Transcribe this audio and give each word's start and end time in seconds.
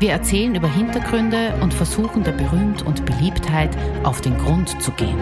Wir 0.00 0.12
erzählen 0.12 0.54
über 0.54 0.72
Hintergründe 0.72 1.58
und 1.60 1.74
versuchen 1.74 2.22
der 2.22 2.30
Berühmt 2.30 2.82
und 2.82 3.04
Beliebtheit 3.04 3.76
auf 4.04 4.20
den 4.20 4.38
Grund 4.38 4.80
zu 4.80 4.92
gehen. 4.92 5.18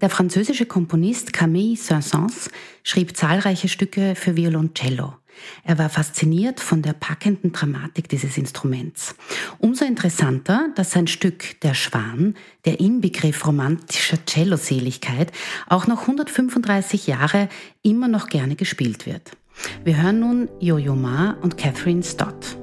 Der 0.00 0.10
französische 0.10 0.66
Komponist 0.66 1.32
Camille 1.32 1.76
Saint-Saëns 1.76 2.50
schrieb 2.82 3.16
zahlreiche 3.16 3.68
Stücke 3.68 4.16
für 4.16 4.34
Violoncello. 4.36 5.14
Er 5.62 5.78
war 5.78 5.88
fasziniert 5.88 6.58
von 6.58 6.82
der 6.82 6.94
packenden 6.94 7.52
Dramatik 7.52 8.08
dieses 8.08 8.36
Instruments. 8.36 9.14
Umso 9.58 9.84
interessanter, 9.84 10.70
dass 10.74 10.90
sein 10.90 11.06
Stück 11.06 11.60
Der 11.60 11.74
Schwan, 11.74 12.34
der 12.64 12.80
Inbegriff 12.80 13.46
romantischer 13.46 14.18
Celloseligkeit, 14.26 15.30
auch 15.68 15.86
noch 15.86 16.02
135 16.02 17.06
Jahre 17.06 17.48
immer 17.82 18.08
noch 18.08 18.26
gerne 18.26 18.56
gespielt 18.56 19.06
wird. 19.06 19.36
Wir 19.84 20.02
hören 20.02 20.20
nun 20.20 20.48
Yo-Yo 20.60 20.94
Ma 20.94 21.36
und 21.42 21.56
Catherine 21.56 22.02
Stott. 22.02 22.61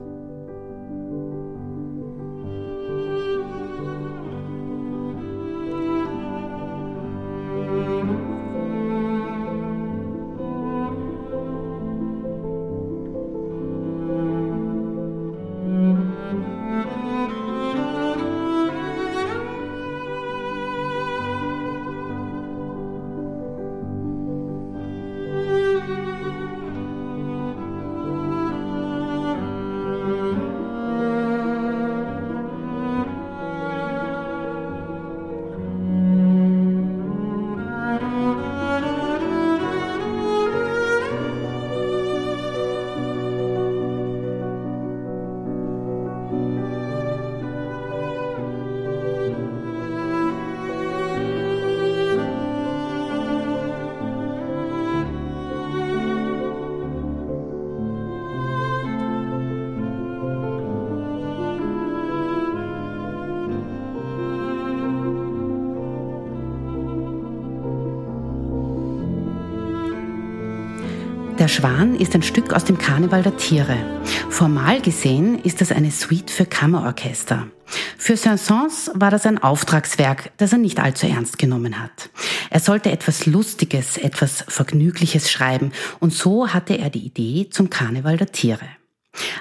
Schwan 71.49 71.95
ist 71.95 72.13
ein 72.13 72.21
Stück 72.21 72.53
aus 72.53 72.63
dem 72.63 72.77
Karneval 72.77 73.23
der 73.23 73.35
Tiere. 73.35 73.75
Formal 74.29 74.81
gesehen 74.81 75.39
ist 75.39 75.61
das 75.61 75.71
eine 75.71 75.89
Suite 75.89 76.29
für 76.29 76.45
Kammerorchester. 76.45 77.47
Für 77.97 78.13
Saint-Saëns 78.13 78.91
war 78.93 79.09
das 79.09 79.25
ein 79.25 79.39
Auftragswerk, 79.39 80.31
das 80.37 80.51
er 80.51 80.59
nicht 80.59 80.79
allzu 80.79 81.07
ernst 81.07 81.39
genommen 81.39 81.81
hat. 81.81 82.11
Er 82.51 82.59
sollte 82.59 82.91
etwas 82.91 83.25
Lustiges, 83.25 83.97
etwas 83.97 84.45
Vergnügliches 84.47 85.31
schreiben 85.31 85.71
und 85.99 86.13
so 86.13 86.49
hatte 86.49 86.77
er 86.77 86.91
die 86.91 87.05
Idee 87.05 87.49
zum 87.49 87.71
Karneval 87.71 88.17
der 88.17 88.31
Tiere. 88.31 88.67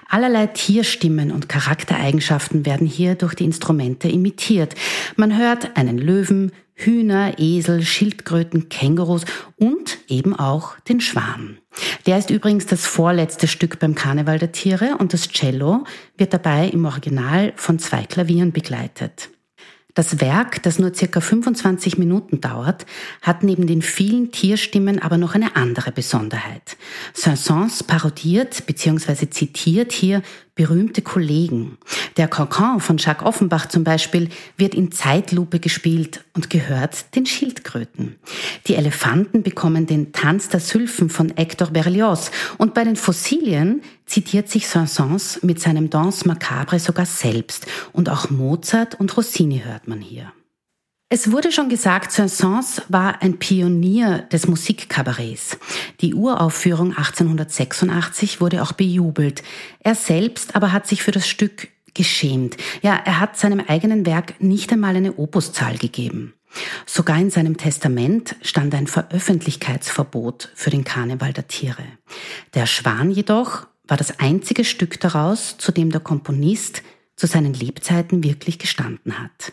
Allerlei 0.08 0.46
Tierstimmen 0.46 1.30
und 1.30 1.50
Charaktereigenschaften 1.50 2.64
werden 2.64 2.86
hier 2.86 3.16
durch 3.16 3.34
die 3.34 3.44
Instrumente 3.44 4.08
imitiert. 4.08 4.74
Man 5.16 5.36
hört 5.36 5.76
einen 5.76 5.98
Löwen, 5.98 6.52
Hühner, 6.78 7.34
Esel, 7.38 7.82
Schildkröten, 7.82 8.68
Kängurus 8.68 9.24
und 9.56 9.98
eben 10.08 10.34
auch 10.34 10.78
den 10.80 11.00
Schwan. 11.00 11.58
Der 12.06 12.18
ist 12.18 12.30
übrigens 12.30 12.66
das 12.66 12.86
vorletzte 12.86 13.48
Stück 13.48 13.78
beim 13.78 13.94
Karneval 13.94 14.38
der 14.38 14.52
Tiere 14.52 14.96
und 14.98 15.12
das 15.12 15.28
Cello 15.28 15.84
wird 16.16 16.32
dabei 16.32 16.68
im 16.68 16.84
Original 16.84 17.52
von 17.56 17.78
zwei 17.78 18.04
Klavieren 18.04 18.52
begleitet. 18.52 19.30
Das 19.98 20.20
Werk, 20.20 20.62
das 20.62 20.78
nur 20.78 20.94
circa 20.94 21.20
25 21.20 21.98
Minuten 21.98 22.40
dauert, 22.40 22.86
hat 23.20 23.42
neben 23.42 23.66
den 23.66 23.82
vielen 23.82 24.30
Tierstimmen 24.30 25.02
aber 25.02 25.18
noch 25.18 25.34
eine 25.34 25.56
andere 25.56 25.90
Besonderheit. 25.90 26.76
Saint-Saëns 27.14 27.82
parodiert 27.82 28.64
bzw. 28.64 29.28
zitiert 29.28 29.90
hier 29.90 30.22
berühmte 30.54 31.02
Kollegen. 31.02 31.78
Der 32.16 32.28
Cancan 32.28 32.78
von 32.78 32.98
Jacques 32.98 33.26
Offenbach 33.26 33.66
zum 33.66 33.82
Beispiel 33.82 34.28
wird 34.56 34.74
in 34.74 34.92
Zeitlupe 34.92 35.58
gespielt 35.58 36.24
und 36.32 36.48
gehört 36.48 37.16
den 37.16 37.26
Schildkröten. 37.26 38.16
Die 38.68 38.76
Elefanten 38.76 39.42
bekommen 39.42 39.86
den 39.86 40.12
Tanz 40.12 40.48
der 40.48 40.60
Sylphen 40.60 41.10
von 41.10 41.32
Hector 41.34 41.70
Berlioz 41.70 42.30
und 42.56 42.72
bei 42.72 42.84
den 42.84 42.96
Fossilien 42.96 43.82
zitiert 44.08 44.48
sich 44.48 44.66
Saint-Saëns 44.66 45.44
mit 45.44 45.60
seinem 45.60 45.90
Danse 45.90 46.26
Macabre 46.26 46.78
sogar 46.78 47.06
selbst 47.06 47.66
und 47.92 48.08
auch 48.08 48.30
Mozart 48.30 48.98
und 48.98 49.16
Rossini 49.16 49.60
hört 49.64 49.86
man 49.86 50.00
hier. 50.00 50.32
Es 51.10 51.32
wurde 51.32 51.52
schon 51.52 51.70
gesagt, 51.70 52.12
Saint-Saëns 52.12 52.82
war 52.88 53.22
ein 53.22 53.38
Pionier 53.38 54.26
des 54.30 54.46
Musikkabarets. 54.46 55.58
Die 56.00 56.14
Uraufführung 56.14 56.90
1886 56.90 58.42
wurde 58.42 58.62
auch 58.62 58.72
bejubelt. 58.72 59.42
Er 59.80 59.94
selbst 59.94 60.54
aber 60.54 60.72
hat 60.72 60.86
sich 60.86 61.02
für 61.02 61.12
das 61.12 61.26
Stück 61.26 61.68
geschämt. 61.94 62.58
Ja, 62.82 62.94
er 63.04 63.20
hat 63.20 63.38
seinem 63.38 63.60
eigenen 63.60 64.04
Werk 64.04 64.40
nicht 64.40 64.70
einmal 64.70 64.96
eine 64.96 65.18
Opuszahl 65.18 65.78
gegeben. 65.78 66.34
Sogar 66.86 67.18
in 67.18 67.30
seinem 67.30 67.56
Testament 67.56 68.36
stand 68.42 68.74
ein 68.74 68.86
Veröffentlichkeitsverbot 68.86 70.50
für 70.54 70.70
den 70.70 70.84
Karneval 70.84 71.32
der 71.32 71.48
Tiere. 71.48 71.84
Der 72.54 72.66
Schwan 72.66 73.10
jedoch 73.10 73.66
war 73.88 73.96
das 73.96 74.20
einzige 74.20 74.64
Stück 74.64 75.00
daraus, 75.00 75.58
zu 75.58 75.72
dem 75.72 75.90
der 75.90 76.00
Komponist 76.00 76.82
zu 77.16 77.26
seinen 77.26 77.54
Lebzeiten 77.54 78.22
wirklich 78.22 78.58
gestanden 78.58 79.18
hat. 79.18 79.52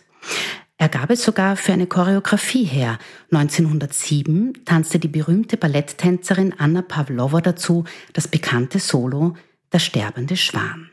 Er 0.78 0.90
gab 0.90 1.09
es 1.09 1.23
sogar 1.23 1.56
für 1.56 1.72
eine 1.72 1.88
Choreografie 1.88 2.66
her. 2.66 3.00
1907 3.31 4.66
tanzte 4.66 5.00
die 5.00 5.07
berühmte 5.07 5.56
Balletttänzerin 5.56 6.53
Anna 6.57 6.81
Pavlova 6.81 7.40
dazu 7.40 7.85
das 8.13 8.28
bekannte 8.28 8.79
Solo 8.79 9.35
Der 9.72 9.79
sterbende 9.79 10.35
Schwan. 10.35 10.91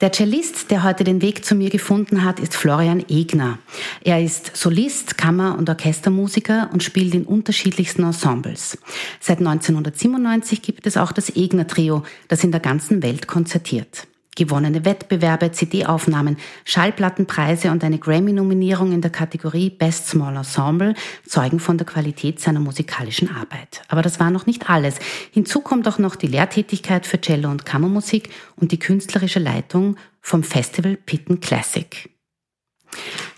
Der 0.00 0.12
Cellist, 0.12 0.70
der 0.72 0.82
heute 0.82 1.04
den 1.04 1.22
Weg 1.22 1.44
zu 1.44 1.54
mir 1.54 1.70
gefunden 1.70 2.24
hat, 2.24 2.40
ist 2.40 2.56
Florian 2.56 3.04
Egner. 3.08 3.58
Er 4.02 4.22
ist 4.22 4.56
Solist, 4.56 5.16
Kammer- 5.16 5.56
und 5.56 5.68
Orchestermusiker 5.68 6.68
und 6.72 6.82
spielt 6.82 7.14
in 7.14 7.24
unterschiedlichsten 7.24 8.02
Ensembles. 8.02 8.76
Seit 9.20 9.38
1997 9.38 10.62
gibt 10.62 10.86
es 10.86 10.96
auch 10.96 11.12
das 11.12 11.36
Egner 11.36 11.68
Trio, 11.68 12.02
das 12.26 12.42
in 12.42 12.50
der 12.50 12.60
ganzen 12.60 13.02
Welt 13.02 13.28
konzertiert 13.28 14.08
gewonnene 14.36 14.84
Wettbewerbe, 14.84 15.52
CD-Aufnahmen, 15.52 16.36
Schallplattenpreise 16.64 17.70
und 17.70 17.84
eine 17.84 17.98
Grammy-Nominierung 17.98 18.92
in 18.92 19.00
der 19.00 19.10
Kategorie 19.10 19.70
Best 19.70 20.08
Small 20.08 20.36
Ensemble 20.36 20.94
zeugen 21.26 21.60
von 21.60 21.78
der 21.78 21.86
Qualität 21.86 22.40
seiner 22.40 22.60
musikalischen 22.60 23.34
Arbeit. 23.34 23.82
Aber 23.88 24.02
das 24.02 24.20
war 24.20 24.30
noch 24.30 24.46
nicht 24.46 24.68
alles. 24.70 24.96
Hinzu 25.30 25.60
kommt 25.60 25.86
auch 25.88 25.98
noch 25.98 26.16
die 26.16 26.26
Lehrtätigkeit 26.26 27.06
für 27.06 27.20
Cello 27.20 27.50
und 27.50 27.64
Kammermusik 27.64 28.30
und 28.56 28.72
die 28.72 28.78
künstlerische 28.78 29.40
Leitung 29.40 29.96
vom 30.20 30.42
Festival 30.42 30.96
Pitten 30.96 31.40
Classic. 31.40 32.10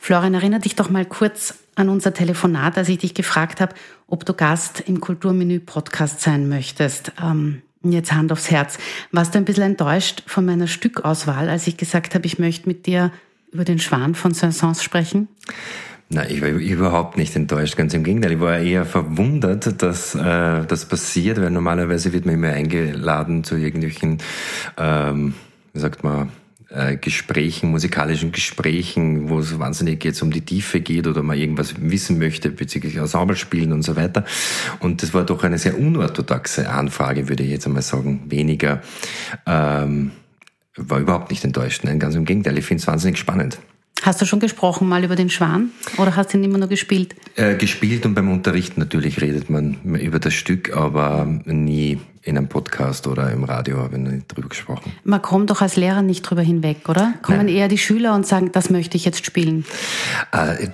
Florian, 0.01 0.35
erinnere 0.35 0.61
dich 0.61 0.77
doch 0.77 0.91
mal 0.91 1.05
kurz 1.05 1.55
an 1.75 1.89
unser 1.89 2.15
Telefonat, 2.15 2.79
als 2.79 2.89
ich 2.89 2.99
dich 2.99 3.15
gefragt 3.15 3.61
habe, 3.61 3.75
ob 4.07 4.25
du 4.25 4.35
Gast 4.35 4.81
im 4.81 5.01
Kulturmenü 5.01 5.61
Podcast 5.61 6.21
sein 6.21 6.49
möchtest. 6.49 7.13
Ähm, 7.23 7.63
Jetzt 7.93 8.13
Hand 8.13 8.33
aufs 8.33 8.51
Herz. 8.51 8.79
Warst 9.13 9.35
du 9.35 9.39
ein 9.39 9.45
bisschen 9.45 9.65
enttäuscht 9.65 10.23
von 10.27 10.45
meiner 10.45 10.67
Stückauswahl, 10.67 11.49
als 11.49 11.67
ich 11.67 11.77
gesagt 11.77 12.15
habe, 12.15 12.27
ich 12.27 12.39
möchte 12.39 12.69
mit 12.69 12.87
dir 12.87 13.13
über 13.53 13.65
den 13.65 13.79
Schwan 13.79 14.15
von 14.15 14.33
Saint-Saëns 14.33 14.83
sprechen? 14.83 15.29
Nein, 16.09 16.29
ich 16.31 16.41
war 16.41 16.49
überhaupt 16.49 17.17
nicht 17.17 17.35
enttäuscht, 17.35 17.77
ganz 17.77 17.93
im 17.93 18.05
Gegenteil. 18.05 18.33
Ich 18.33 18.41
war 18.41 18.59
eher 18.59 18.85
verwundert, 18.85 19.83
dass 19.83 20.15
äh, 20.15 20.65
das 20.65 20.87
passiert, 20.87 21.41
weil 21.41 21.51
normalerweise 21.51 22.13
wird 22.13 22.27
man 22.27 22.37
immer 22.37 22.51
eingeladen 22.51 23.43
zu 23.43 23.57
irgendwelchen, 23.57 24.19
ähm, 24.79 25.35
wie 25.73 25.81
sagt 25.81 26.05
man, 26.05 26.31
äh, 26.71 26.97
Gesprächen, 26.97 27.71
musikalischen 27.71 28.33
Gesprächen, 28.33 29.29
wo 29.29 29.39
es 29.39 29.59
wahnsinnig 29.59 30.05
jetzt 30.05 30.23
um 30.23 30.31
die 30.31 30.41
Tiefe 30.41 30.81
geht 30.81 31.07
oder 31.07 31.23
man 31.23 31.39
irgendwas 31.39 31.75
wissen 31.79 32.19
möchte 32.19 32.51
bezüglich 32.51 32.97
Ensemblespielen 32.97 33.73
und 33.73 33.83
so 33.83 33.97
weiter. 33.97 34.25
Und 34.81 35.03
das 35.03 35.15
war 35.15 35.25
doch 35.25 35.45
eine 35.45 35.59
sehr 35.59 35.79
unorthodoxe 35.79 36.69
Anfrage, 36.69 37.29
würde 37.29 37.45
ich 37.45 37.51
jetzt 37.51 37.67
einmal 37.67 37.83
sagen. 37.83 38.25
Weniger, 38.29 38.83
ähm, 39.47 40.11
war 40.77 41.01
überhaupt 41.01 41.31
nicht 41.31 41.45
enttäuscht. 41.45 41.85
Nein, 41.85 41.99
ganz 41.99 42.15
im 42.15 42.25
Gegenteil. 42.25 42.59
Ich 42.59 42.67
finde 42.67 42.81
es 42.83 42.87
wahnsinnig 42.87 43.19
spannend. 43.19 43.59
Hast 44.03 44.21
du 44.21 44.27
schon 44.27 44.41
gesprochen 44.41 44.89
mal 44.89 45.03
über 45.05 45.17
den 45.17 45.31
Schwan 45.31 45.71
oder 45.97 46.15
hast 46.17 46.33
du 46.33 46.39
ihn 46.39 46.45
immer 46.45 46.59
nur 46.59 46.69
gespielt? 46.69 47.17
Äh, 47.35 47.57
gespielt 47.57 48.05
und 48.05 48.15
beim 48.15 48.31
Unterrichten 48.31 48.79
natürlich 48.79 49.21
redet 49.21 49.51
man 49.51 49.79
über 49.95 50.19
das 50.19 50.35
Stück, 50.35 50.77
aber 50.77 51.27
nie 51.45 51.99
in 52.27 52.37
einem 52.37 52.49
Podcast 52.49 53.07
oder 53.07 53.31
im 53.31 53.45
Radio 53.45 53.79
habe 53.79 53.97
ich 53.97 54.03
nicht 54.03 54.27
drüber 54.27 54.49
gesprochen. 54.49 54.93
Man 55.05 55.23
kommt 55.23 55.51
doch 55.51 55.63
als 55.63 55.77
Lehrer 55.77 56.03
nicht 56.03 56.23
drüber 56.23 56.43
hinweg, 56.43 56.89
oder? 56.89 57.15
Kommen 57.23 57.47
Nein. 57.47 57.49
eher 57.49 57.69
die 57.69 57.79
Schüler 57.79 58.15
und 58.15 58.27
sagen, 58.27 58.51
das 58.51 58.69
möchte 58.69 58.97
ich 58.97 59.05
jetzt 59.05 59.25
spielen? 59.25 59.65
Äh, 60.33 60.69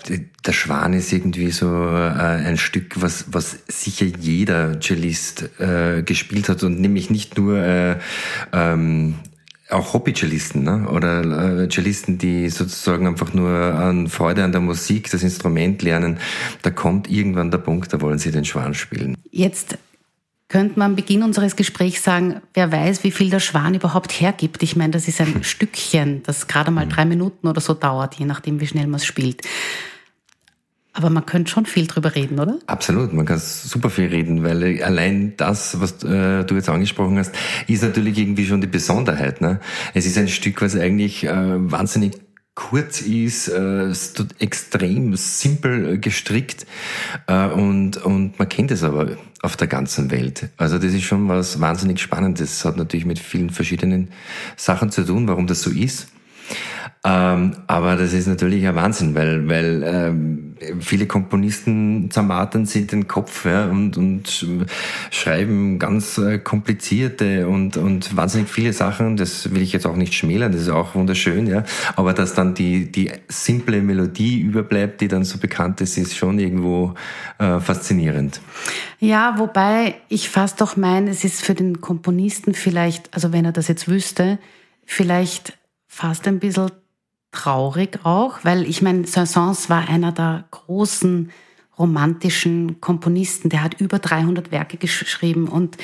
der 0.46 0.52
Schwan 0.52 0.94
ist 0.94 1.12
irgendwie 1.12 1.50
so 1.50 1.66
äh, 1.66 2.08
ein 2.10 2.56
Stück, 2.56 3.02
was, 3.02 3.26
was 3.32 3.58
sicher 3.68 4.06
jeder 4.06 4.80
Cellist 4.80 5.50
äh, 5.60 6.02
gespielt 6.02 6.48
hat 6.48 6.62
und 6.62 6.80
nämlich 6.80 7.10
nicht 7.10 7.36
nur 7.36 7.58
äh, 7.58 7.96
ähm, 8.54 9.16
auch 9.68 9.92
Hobby-Cellisten 9.92 10.62
ne? 10.62 10.88
oder 10.88 11.60
äh, 11.60 11.68
Cellisten, 11.68 12.16
die 12.16 12.48
sozusagen 12.48 13.06
einfach 13.06 13.34
nur 13.34 13.50
an 13.50 14.08
Freude 14.08 14.42
an 14.42 14.52
der 14.52 14.62
Musik, 14.62 15.10
das 15.10 15.22
Instrument 15.22 15.82
lernen, 15.82 16.18
da 16.62 16.70
kommt 16.70 17.10
irgendwann 17.10 17.50
der 17.50 17.58
Punkt, 17.58 17.92
da 17.92 18.00
wollen 18.00 18.18
sie 18.18 18.30
den 18.30 18.46
Schwan 18.46 18.72
spielen. 18.72 19.18
Jetzt 19.30 19.76
könnte 20.52 20.78
man 20.78 20.92
am 20.92 20.96
Beginn 20.96 21.22
unseres 21.22 21.56
Gesprächs 21.56 22.04
sagen, 22.04 22.42
wer 22.52 22.70
weiß, 22.70 23.02
wie 23.04 23.10
viel 23.10 23.30
der 23.30 23.40
Schwan 23.40 23.74
überhaupt 23.74 24.12
hergibt. 24.12 24.62
Ich 24.62 24.76
meine, 24.76 24.92
das 24.92 25.08
ist 25.08 25.20
ein 25.20 25.42
Stückchen, 25.42 26.22
das 26.24 26.46
gerade 26.46 26.70
mal 26.70 26.86
drei 26.86 27.06
Minuten 27.06 27.48
oder 27.48 27.60
so 27.60 27.72
dauert, 27.74 28.14
je 28.16 28.26
nachdem, 28.26 28.60
wie 28.60 28.66
schnell 28.66 28.86
man 28.86 28.96
es 28.96 29.06
spielt. 29.06 29.40
Aber 30.92 31.08
man 31.08 31.24
könnte 31.24 31.50
schon 31.50 31.64
viel 31.64 31.86
drüber 31.86 32.14
reden, 32.14 32.38
oder? 32.38 32.58
Absolut, 32.66 33.14
man 33.14 33.24
kann 33.24 33.38
super 33.38 33.88
viel 33.88 34.08
reden, 34.08 34.44
weil 34.44 34.82
allein 34.82 35.32
das, 35.38 35.80
was 35.80 36.04
äh, 36.04 36.44
du 36.44 36.54
jetzt 36.54 36.68
angesprochen 36.68 37.18
hast, 37.18 37.34
ist 37.66 37.82
natürlich 37.82 38.18
irgendwie 38.18 38.44
schon 38.44 38.60
die 38.60 38.66
Besonderheit. 38.66 39.40
Ne? 39.40 39.58
Es 39.94 40.04
ist 40.04 40.18
ein 40.18 40.28
Stück, 40.28 40.60
was 40.60 40.76
eigentlich 40.76 41.24
äh, 41.24 41.30
wahnsinnig 41.32 42.12
kurz 42.54 43.00
ist, 43.00 43.48
äh, 43.48 43.92
extrem 44.38 45.16
simpel 45.16 45.94
äh, 45.94 45.98
gestrickt 45.98 46.66
äh, 47.26 47.48
und, 47.48 47.96
und 47.98 48.38
man 48.38 48.48
kennt 48.48 48.70
es 48.70 48.82
aber 48.82 49.16
auf 49.40 49.56
der 49.56 49.68
ganzen 49.68 50.10
Welt. 50.10 50.50
Also 50.56 50.78
das 50.78 50.92
ist 50.92 51.02
schon 51.02 51.28
was 51.28 51.60
wahnsinnig 51.60 52.00
Spannendes. 52.00 52.58
Das 52.58 52.64
hat 52.64 52.76
natürlich 52.76 53.06
mit 53.06 53.18
vielen 53.18 53.50
verschiedenen 53.50 54.12
Sachen 54.56 54.90
zu 54.90 55.04
tun, 55.04 55.26
warum 55.28 55.46
das 55.46 55.62
so 55.62 55.70
ist. 55.70 56.08
Ähm, 57.04 57.56
aber 57.66 57.96
das 57.96 58.12
ist 58.12 58.28
natürlich 58.28 58.64
ein 58.64 58.76
Wahnsinn, 58.76 59.16
weil, 59.16 59.48
weil 59.48 59.82
ähm, 59.84 60.54
viele 60.78 61.06
Komponisten 61.06 62.12
zermartern 62.12 62.64
sich 62.64 62.86
den 62.86 63.08
Kopf 63.08 63.44
ja, 63.44 63.66
und, 63.66 63.96
und 63.96 64.46
schreiben 65.10 65.80
ganz 65.80 66.18
äh, 66.18 66.38
komplizierte 66.38 67.48
und, 67.48 67.76
und 67.76 68.16
wahnsinnig 68.16 68.48
viele 68.48 68.72
Sachen. 68.72 69.16
Das 69.16 69.52
will 69.52 69.62
ich 69.62 69.72
jetzt 69.72 69.84
auch 69.84 69.96
nicht 69.96 70.14
schmälern, 70.14 70.52
das 70.52 70.62
ist 70.62 70.68
auch 70.68 70.94
wunderschön, 70.94 71.48
ja. 71.48 71.64
Aber 71.96 72.12
dass 72.12 72.34
dann 72.34 72.54
die, 72.54 72.92
die 72.92 73.10
simple 73.26 73.82
Melodie 73.82 74.40
überbleibt, 74.40 75.00
die 75.00 75.08
dann 75.08 75.24
so 75.24 75.38
bekannt 75.38 75.80
ist, 75.80 75.98
ist 75.98 76.16
schon 76.16 76.38
irgendwo 76.38 76.94
äh, 77.38 77.58
faszinierend. 77.58 78.40
Ja, 79.00 79.34
wobei 79.38 79.96
ich 80.08 80.28
fast 80.28 80.60
doch 80.60 80.76
meine, 80.76 81.10
es 81.10 81.24
ist 81.24 81.42
für 81.42 81.54
den 81.54 81.80
Komponisten 81.80 82.54
vielleicht, 82.54 83.12
also 83.12 83.32
wenn 83.32 83.44
er 83.44 83.52
das 83.52 83.66
jetzt 83.66 83.88
wüsste, 83.88 84.38
vielleicht 84.86 85.58
fast 85.92 86.26
ein 86.26 86.38
bisschen 86.38 86.70
traurig 87.32 88.00
auch, 88.02 88.38
weil 88.44 88.66
ich 88.66 88.80
meine, 88.80 89.06
Saint-Saëns 89.06 89.68
war 89.68 89.88
einer 89.88 90.10
der 90.10 90.46
großen 90.50 91.30
romantischen 91.78 92.80
Komponisten. 92.80 93.50
Der 93.50 93.62
hat 93.62 93.78
über 93.78 93.98
300 93.98 94.50
Werke 94.50 94.78
geschrieben 94.78 95.48
und 95.48 95.76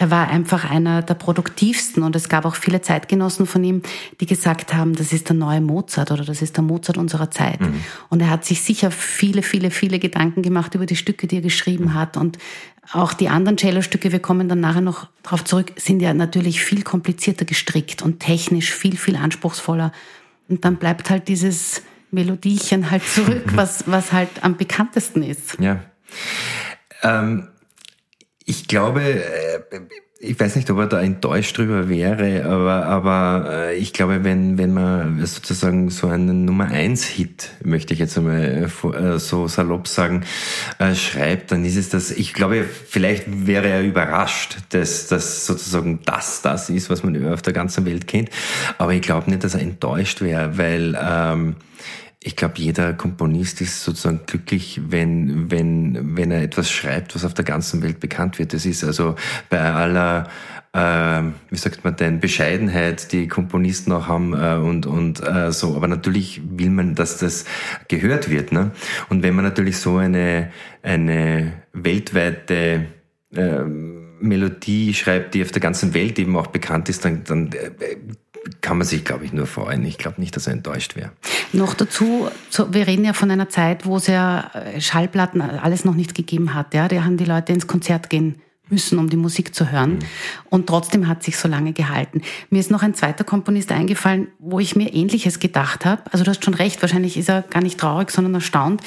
er 0.00 0.10
war 0.10 0.28
einfach 0.28 0.68
einer 0.68 1.02
der 1.02 1.12
produktivsten 1.12 2.02
und 2.02 2.16
es 2.16 2.30
gab 2.30 2.46
auch 2.46 2.54
viele 2.54 2.80
Zeitgenossen 2.80 3.44
von 3.44 3.62
ihm, 3.62 3.82
die 4.18 4.24
gesagt 4.24 4.72
haben, 4.72 4.94
das 4.94 5.12
ist 5.12 5.28
der 5.28 5.36
neue 5.36 5.60
Mozart 5.60 6.10
oder 6.10 6.24
das 6.24 6.40
ist 6.40 6.56
der 6.56 6.64
Mozart 6.64 6.96
unserer 6.96 7.30
Zeit. 7.30 7.60
Mhm. 7.60 7.84
Und 8.08 8.22
er 8.22 8.30
hat 8.30 8.46
sich 8.46 8.62
sicher 8.62 8.90
viele, 8.90 9.42
viele, 9.42 9.70
viele 9.70 9.98
Gedanken 9.98 10.40
gemacht 10.40 10.74
über 10.74 10.86
die 10.86 10.96
Stücke, 10.96 11.26
die 11.26 11.36
er 11.36 11.42
geschrieben 11.42 11.84
mhm. 11.84 11.94
hat 11.94 12.16
und 12.16 12.38
auch 12.92 13.12
die 13.12 13.28
anderen 13.28 13.58
Cello-Stücke, 13.58 14.10
wir 14.10 14.20
kommen 14.20 14.48
dann 14.48 14.60
nachher 14.60 14.80
noch 14.80 15.06
darauf 15.22 15.44
zurück, 15.44 15.72
sind 15.76 16.00
ja 16.00 16.14
natürlich 16.14 16.64
viel 16.64 16.82
komplizierter 16.82 17.44
gestrickt 17.44 18.00
und 18.00 18.20
technisch 18.20 18.72
viel, 18.72 18.96
viel 18.96 19.16
anspruchsvoller 19.16 19.92
und 20.48 20.64
dann 20.64 20.76
bleibt 20.76 21.10
halt 21.10 21.28
dieses 21.28 21.82
Melodiechen 22.10 22.90
halt 22.90 23.06
zurück, 23.06 23.44
was, 23.54 23.84
was 23.86 24.14
halt 24.14 24.30
am 24.42 24.56
bekanntesten 24.56 25.22
ist. 25.22 25.58
Ja. 25.60 25.80
Ähm, 27.02 27.48
ich 28.50 28.66
glaube, 28.66 29.02
äh, 29.02 29.60
ich 30.18 30.38
weiß 30.38 30.56
nicht, 30.56 30.68
ob 30.70 30.78
er 30.78 30.86
da 30.86 31.00
enttäuscht 31.00 31.56
drüber 31.56 31.88
wäre, 31.88 32.44
aber, 32.44 32.84
aber 32.84 33.50
äh, 33.50 33.76
ich 33.76 33.92
glaube, 33.92 34.24
wenn, 34.24 34.58
wenn 34.58 34.74
man 34.74 35.24
sozusagen 35.24 35.88
so 35.88 36.08
einen 36.08 36.44
Nummer 36.44 36.66
eins 36.66 37.04
Hit, 37.04 37.52
möchte 37.64 37.94
ich 37.94 38.00
jetzt 38.00 38.18
einmal 38.18 38.68
äh, 38.68 39.18
so 39.18 39.48
salopp 39.48 39.86
sagen, 39.86 40.24
schreibt, 40.94 41.52
dann 41.52 41.64
ist 41.64 41.76
es 41.76 41.88
das, 41.90 42.10
ich 42.10 42.34
glaube, 42.34 42.64
vielleicht 42.64 43.46
wäre 43.46 43.68
er 43.68 43.82
überrascht, 43.82 44.58
dass 44.70 45.06
das 45.06 45.46
sozusagen 45.46 46.00
das, 46.04 46.42
das 46.42 46.68
ist, 46.68 46.90
was 46.90 47.04
man 47.04 47.32
auf 47.32 47.42
der 47.42 47.52
ganzen 47.52 47.86
Welt 47.86 48.08
kennt. 48.08 48.30
Aber 48.78 48.92
ich 48.92 49.02
glaube 49.02 49.30
nicht, 49.30 49.44
dass 49.44 49.54
er 49.54 49.62
enttäuscht 49.62 50.20
wäre, 50.20 50.58
weil 50.58 50.98
ähm, 51.00 51.54
ich 52.22 52.36
glaube, 52.36 52.54
jeder 52.58 52.92
Komponist 52.92 53.62
ist 53.62 53.82
sozusagen 53.82 54.20
glücklich, 54.26 54.80
wenn, 54.88 55.50
wenn, 55.50 56.16
wenn 56.16 56.30
er 56.30 56.42
etwas 56.42 56.70
schreibt, 56.70 57.14
was 57.14 57.24
auf 57.24 57.32
der 57.32 57.46
ganzen 57.46 57.82
Welt 57.82 57.98
bekannt 57.98 58.38
wird. 58.38 58.52
Das 58.52 58.66
ist 58.66 58.84
also 58.84 59.14
bei 59.48 59.58
aller, 59.58 60.28
äh, 60.74 61.22
wie 61.48 61.56
sagt 61.56 61.82
man 61.82 61.96
denn, 61.96 62.20
Bescheidenheit, 62.20 63.12
die 63.12 63.26
Komponisten 63.26 63.90
auch 63.92 64.06
haben 64.06 64.34
äh, 64.34 64.56
und, 64.56 64.84
und 64.84 65.26
äh, 65.26 65.50
so. 65.50 65.74
Aber 65.74 65.88
natürlich 65.88 66.42
will 66.44 66.68
man, 66.68 66.94
dass 66.94 67.16
das 67.16 67.46
gehört 67.88 68.28
wird. 68.28 68.52
Ne? 68.52 68.72
Und 69.08 69.22
wenn 69.22 69.34
man 69.34 69.46
natürlich 69.46 69.78
so 69.78 69.96
eine, 69.96 70.50
eine 70.82 71.54
weltweite 71.72 72.84
äh, 73.34 73.62
Melodie 73.64 74.92
schreibt, 74.92 75.32
die 75.32 75.42
auf 75.42 75.52
der 75.52 75.62
ganzen 75.62 75.94
Welt 75.94 76.18
eben 76.18 76.36
auch 76.36 76.48
bekannt 76.48 76.90
ist, 76.90 77.02
dann, 77.06 77.24
dann 77.24 77.50
äh, 77.52 77.96
kann 78.60 78.78
man 78.78 78.86
sich, 78.86 79.04
glaube 79.04 79.24
ich, 79.24 79.32
nur 79.32 79.46
freuen. 79.46 79.84
Ich 79.84 79.98
glaube 79.98 80.20
nicht, 80.20 80.34
dass 80.36 80.46
er 80.46 80.54
enttäuscht 80.54 80.96
wäre. 80.96 81.12
Noch 81.52 81.74
dazu, 81.74 82.28
wir 82.70 82.86
reden 82.86 83.04
ja 83.04 83.12
von 83.12 83.30
einer 83.30 83.48
Zeit, 83.48 83.86
wo 83.86 83.96
es 83.96 84.06
ja 84.06 84.50
äh, 84.54 84.80
Schallplatten 84.80 85.40
alles 85.42 85.84
noch 85.84 85.94
nicht 85.94 86.14
gegeben 86.14 86.54
hat. 86.54 86.74
Ja? 86.74 86.88
Da 86.88 87.04
haben 87.04 87.16
die 87.16 87.24
Leute 87.24 87.52
ins 87.52 87.66
Konzert 87.66 88.08
gehen 88.10 88.40
müssen, 88.70 88.98
um 88.98 89.10
die 89.10 89.16
Musik 89.16 89.54
zu 89.54 89.70
hören. 89.70 89.94
Mhm. 89.94 89.98
Und 90.48 90.66
trotzdem 90.68 91.08
hat 91.08 91.22
sich 91.22 91.36
so 91.36 91.48
lange 91.48 91.72
gehalten. 91.72 92.22
Mir 92.50 92.60
ist 92.60 92.70
noch 92.70 92.82
ein 92.82 92.94
zweiter 92.94 93.24
Komponist 93.24 93.72
eingefallen, 93.72 94.28
wo 94.38 94.60
ich 94.60 94.76
mir 94.76 94.92
Ähnliches 94.94 95.40
gedacht 95.40 95.84
habe. 95.84 96.02
Also 96.12 96.24
du 96.24 96.30
hast 96.30 96.44
schon 96.44 96.54
recht, 96.54 96.80
wahrscheinlich 96.82 97.16
ist 97.16 97.28
er 97.28 97.42
gar 97.42 97.62
nicht 97.62 97.78
traurig, 97.78 98.10
sondern 98.10 98.34
erstaunt. 98.34 98.80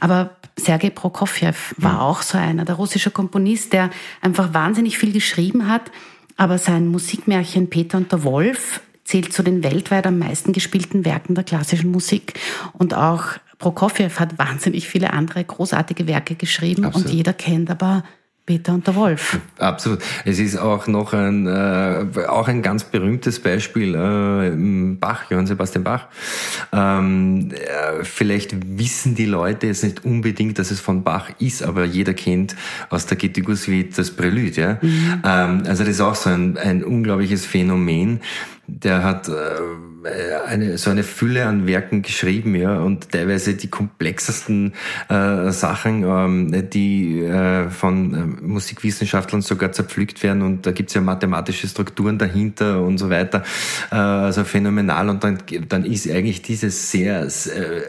Aber 0.00 0.36
Sergei 0.56 0.90
Prokofjew 0.90 1.54
war 1.76 1.94
mhm. 1.94 1.98
auch 1.98 2.22
so 2.22 2.38
einer, 2.38 2.64
der 2.64 2.76
russische 2.76 3.10
Komponist, 3.10 3.72
der 3.72 3.90
einfach 4.20 4.54
wahnsinnig 4.54 4.98
viel 4.98 5.12
geschrieben 5.12 5.68
hat. 5.68 5.90
Aber 6.36 6.58
sein 6.58 6.88
Musikmärchen 6.88 7.70
Peter 7.70 7.98
und 7.98 8.10
der 8.10 8.24
Wolf 8.24 8.80
zählt 9.04 9.32
zu 9.32 9.42
den 9.42 9.62
weltweit 9.62 10.06
am 10.06 10.18
meisten 10.18 10.52
gespielten 10.52 11.04
Werken 11.04 11.34
der 11.34 11.44
klassischen 11.44 11.90
Musik. 11.90 12.34
Und 12.72 12.94
auch 12.94 13.24
Prokofjew 13.58 14.10
hat 14.16 14.38
wahnsinnig 14.38 14.88
viele 14.88 15.12
andere 15.12 15.44
großartige 15.44 16.06
Werke 16.06 16.34
geschrieben 16.34 16.84
Absolut. 16.84 17.08
und 17.08 17.14
jeder 17.14 17.32
kennt 17.32 17.70
aber 17.70 18.04
Peter 18.46 18.74
und 18.74 18.86
der 18.86 18.94
Wolf. 18.94 19.38
Absolut. 19.58 20.00
Es 20.26 20.38
ist 20.38 20.58
auch 20.58 20.86
noch 20.86 21.14
ein, 21.14 21.46
äh, 21.46 22.26
auch 22.28 22.46
ein 22.46 22.60
ganz 22.60 22.84
berühmtes 22.84 23.40
Beispiel, 23.40 23.94
äh, 23.94 24.96
Bach, 25.00 25.30
Johann 25.30 25.46
Sebastian 25.46 25.82
Bach. 25.82 26.08
Ähm, 26.70 27.50
äh, 27.52 28.04
vielleicht 28.04 28.78
wissen 28.78 29.14
die 29.14 29.24
Leute 29.24 29.68
jetzt 29.68 29.82
nicht 29.82 30.04
unbedingt, 30.04 30.58
dass 30.58 30.70
es 30.70 30.80
von 30.80 31.04
Bach 31.04 31.30
ist, 31.38 31.62
aber 31.62 31.84
jeder 31.84 32.12
kennt 32.12 32.54
aus 32.90 33.06
der 33.06 33.16
Gittigo 33.16 33.54
Suite 33.54 33.96
das 33.96 34.10
Prelude. 34.10 34.60
Ja? 34.60 34.78
Mhm. 34.82 35.22
Ähm, 35.24 35.62
also 35.66 35.84
das 35.84 35.94
ist 35.94 36.00
auch 36.02 36.14
so 36.14 36.28
ein, 36.28 36.58
ein 36.58 36.84
unglaubliches 36.84 37.46
Phänomen 37.46 38.20
der 38.66 39.02
hat 39.02 39.28
äh, 39.28 39.32
eine, 40.04 40.78
so 40.78 40.90
eine 40.90 41.02
Fülle 41.02 41.46
an 41.46 41.66
Werken 41.66 42.02
geschrieben, 42.02 42.54
ja, 42.54 42.78
und 42.78 43.10
teilweise 43.10 43.54
die 43.54 43.68
komplexesten 43.68 44.74
äh, 45.08 45.50
Sachen, 45.50 46.04
ähm, 46.04 46.70
die 46.70 47.20
äh, 47.20 47.70
von 47.70 48.14
äh, 48.14 48.44
Musikwissenschaftlern 48.44 49.42
sogar 49.42 49.72
zerpflückt 49.72 50.22
werden 50.22 50.42
und 50.42 50.66
da 50.66 50.72
gibt's 50.72 50.94
ja 50.94 51.00
mathematische 51.00 51.68
Strukturen 51.68 52.18
dahinter 52.18 52.82
und 52.82 52.98
so 52.98 53.10
weiter. 53.10 53.42
Äh, 53.90 53.96
also 53.96 54.44
phänomenal 54.44 55.08
und 55.08 55.24
dann, 55.24 55.38
dann 55.68 55.84
ist 55.84 56.10
eigentlich 56.10 56.42
dieses 56.42 56.90
sehr 56.90 57.22
äh, 57.24 57.82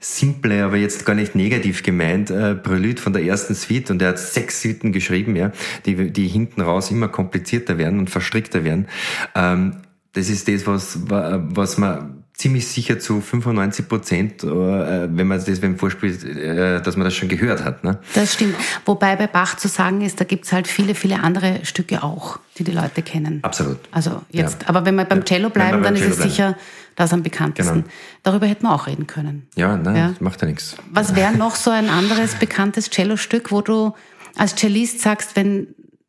simple, 0.00 0.64
aber 0.64 0.76
jetzt 0.76 1.04
gar 1.04 1.14
nicht 1.14 1.34
negativ 1.34 1.82
gemeint, 1.82 2.30
äh, 2.30 2.54
Prelude 2.54 3.00
von 3.00 3.12
der 3.12 3.22
ersten 3.22 3.54
Suite 3.54 3.90
und 3.90 4.00
er 4.00 4.10
hat 4.10 4.18
sechs 4.18 4.62
Suiten 4.62 4.92
geschrieben, 4.92 5.36
ja, 5.36 5.52
die, 5.86 6.10
die 6.10 6.26
hinten 6.26 6.62
raus 6.62 6.90
immer 6.90 7.08
komplizierter 7.08 7.78
werden 7.78 7.98
und 7.98 8.10
verstrickter 8.10 8.64
werden. 8.64 8.88
Ähm, 9.34 9.76
das 10.12 10.28
ist 10.28 10.48
das, 10.48 10.66
was, 10.66 10.98
was 11.08 11.78
man 11.78 12.24
ziemlich 12.40 12.66
sicher 12.66 12.98
zu 12.98 13.20
95 13.20 13.86
Prozent, 13.88 14.42
äh, 14.42 14.46
wenn 14.46 15.26
man 15.26 15.44
das 15.44 15.60
wenn 15.60 15.76
vorspielt, 15.76 16.24
äh, 16.24 16.80
dass 16.80 16.96
man 16.96 17.04
das 17.04 17.14
schon 17.14 17.28
gehört 17.28 17.62
hat. 17.64 17.84
Ne? 17.84 17.98
Das 18.14 18.32
stimmt. 18.32 18.56
Wobei 18.86 19.14
bei 19.16 19.26
Bach 19.26 19.56
zu 19.56 19.68
sagen 19.68 20.00
ist, 20.00 20.20
da 20.20 20.24
gibt's 20.24 20.50
halt 20.50 20.66
viele, 20.66 20.94
viele 20.94 21.20
andere 21.22 21.64
Stücke 21.64 22.02
auch, 22.02 22.38
die 22.56 22.64
die 22.64 22.72
Leute 22.72 23.02
kennen. 23.02 23.40
Absolut. 23.42 23.78
Also 23.90 24.22
jetzt, 24.30 24.62
ja. 24.62 24.68
aber 24.68 24.86
wenn 24.86 24.94
wir 24.94 25.04
beim 25.04 25.24
Cello 25.24 25.50
bleiben, 25.50 25.82
dann 25.82 25.94
ist 25.94 26.06
es 26.06 26.16
bleiben. 26.16 26.30
sicher 26.30 26.56
das 26.96 27.12
am 27.12 27.22
bekanntesten. 27.22 27.82
Genau. 27.82 27.94
Darüber 28.22 28.46
hätten 28.46 28.62
wir 28.62 28.74
auch 28.74 28.86
reden 28.86 29.06
können. 29.06 29.46
Ja, 29.54 29.76
nein, 29.76 29.96
ja. 29.96 30.14
macht 30.20 30.40
ja 30.40 30.48
nichts. 30.48 30.76
Was 30.90 31.14
wäre 31.14 31.36
noch 31.36 31.56
so 31.56 31.70
ein 31.70 31.90
anderes 31.90 32.34
bekanntes 32.36 32.88
Cello-Stück, 32.90 33.52
wo 33.52 33.60
du 33.60 33.92
als 34.36 34.54
Cellist 34.54 35.00
sagst, 35.00 35.36
wenn, 35.36 35.68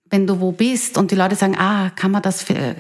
wenn 0.10 0.28
du 0.28 0.40
wo 0.40 0.54
bist 0.54 0.98
und 0.98 1.12
die 1.12 1.16
Leute 1.16 1.36
sagen, 1.36 1.58
ah, 1.58 1.90
kann 1.90 2.12
man 2.12 2.22
das, 2.22 2.42
für, 2.42 2.76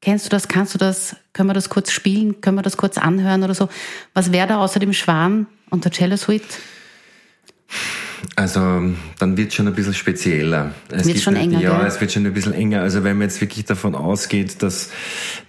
Kennst 0.00 0.26
du 0.26 0.30
das? 0.30 0.48
Kannst 0.48 0.74
du 0.74 0.78
das? 0.78 1.16
Können 1.32 1.48
wir 1.48 1.54
das 1.54 1.68
kurz 1.68 1.90
spielen? 1.90 2.40
Können 2.40 2.58
wir 2.58 2.62
das 2.62 2.76
kurz 2.76 2.98
anhören 2.98 3.42
oder 3.42 3.54
so? 3.54 3.68
Was 4.14 4.32
wäre 4.32 4.46
da 4.46 4.58
außer 4.58 4.78
dem 4.78 4.92
Schwan 4.92 5.46
und 5.70 5.84
der 5.84 5.92
Cello 5.92 6.16
Suite? 6.16 6.58
Also 8.34 8.60
dann 9.18 9.36
wird 9.36 9.52
schon 9.52 9.68
ein 9.68 9.74
bisschen 9.74 9.94
spezieller. 9.94 10.72
Es 10.90 11.06
wird 11.06 11.20
schon 11.20 11.36
enger. 11.36 11.60
Ja, 11.60 11.78
gell? 11.78 11.86
es 11.86 12.00
wird 12.00 12.12
schon 12.12 12.26
ein 12.26 12.34
bisschen 12.34 12.54
enger. 12.54 12.82
Also 12.82 13.04
wenn 13.04 13.18
man 13.18 13.28
jetzt 13.28 13.40
wirklich 13.40 13.64
davon 13.64 13.94
ausgeht, 13.94 14.62
dass, 14.62 14.90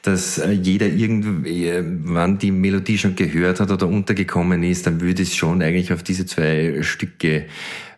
dass 0.01 0.37
äh, 0.37 0.51
jeder 0.51 0.87
irgendwann 0.87 2.37
die 2.37 2.51
Melodie 2.51 2.97
schon 2.97 3.15
gehört 3.15 3.59
hat 3.59 3.71
oder 3.71 3.87
untergekommen 3.87 4.63
ist, 4.63 4.87
dann 4.87 5.01
würde 5.01 5.23
es 5.23 5.35
schon 5.35 5.61
eigentlich 5.61 5.91
auf 5.91 6.03
diese 6.03 6.25
zwei 6.25 6.81
Stücke 6.81 7.45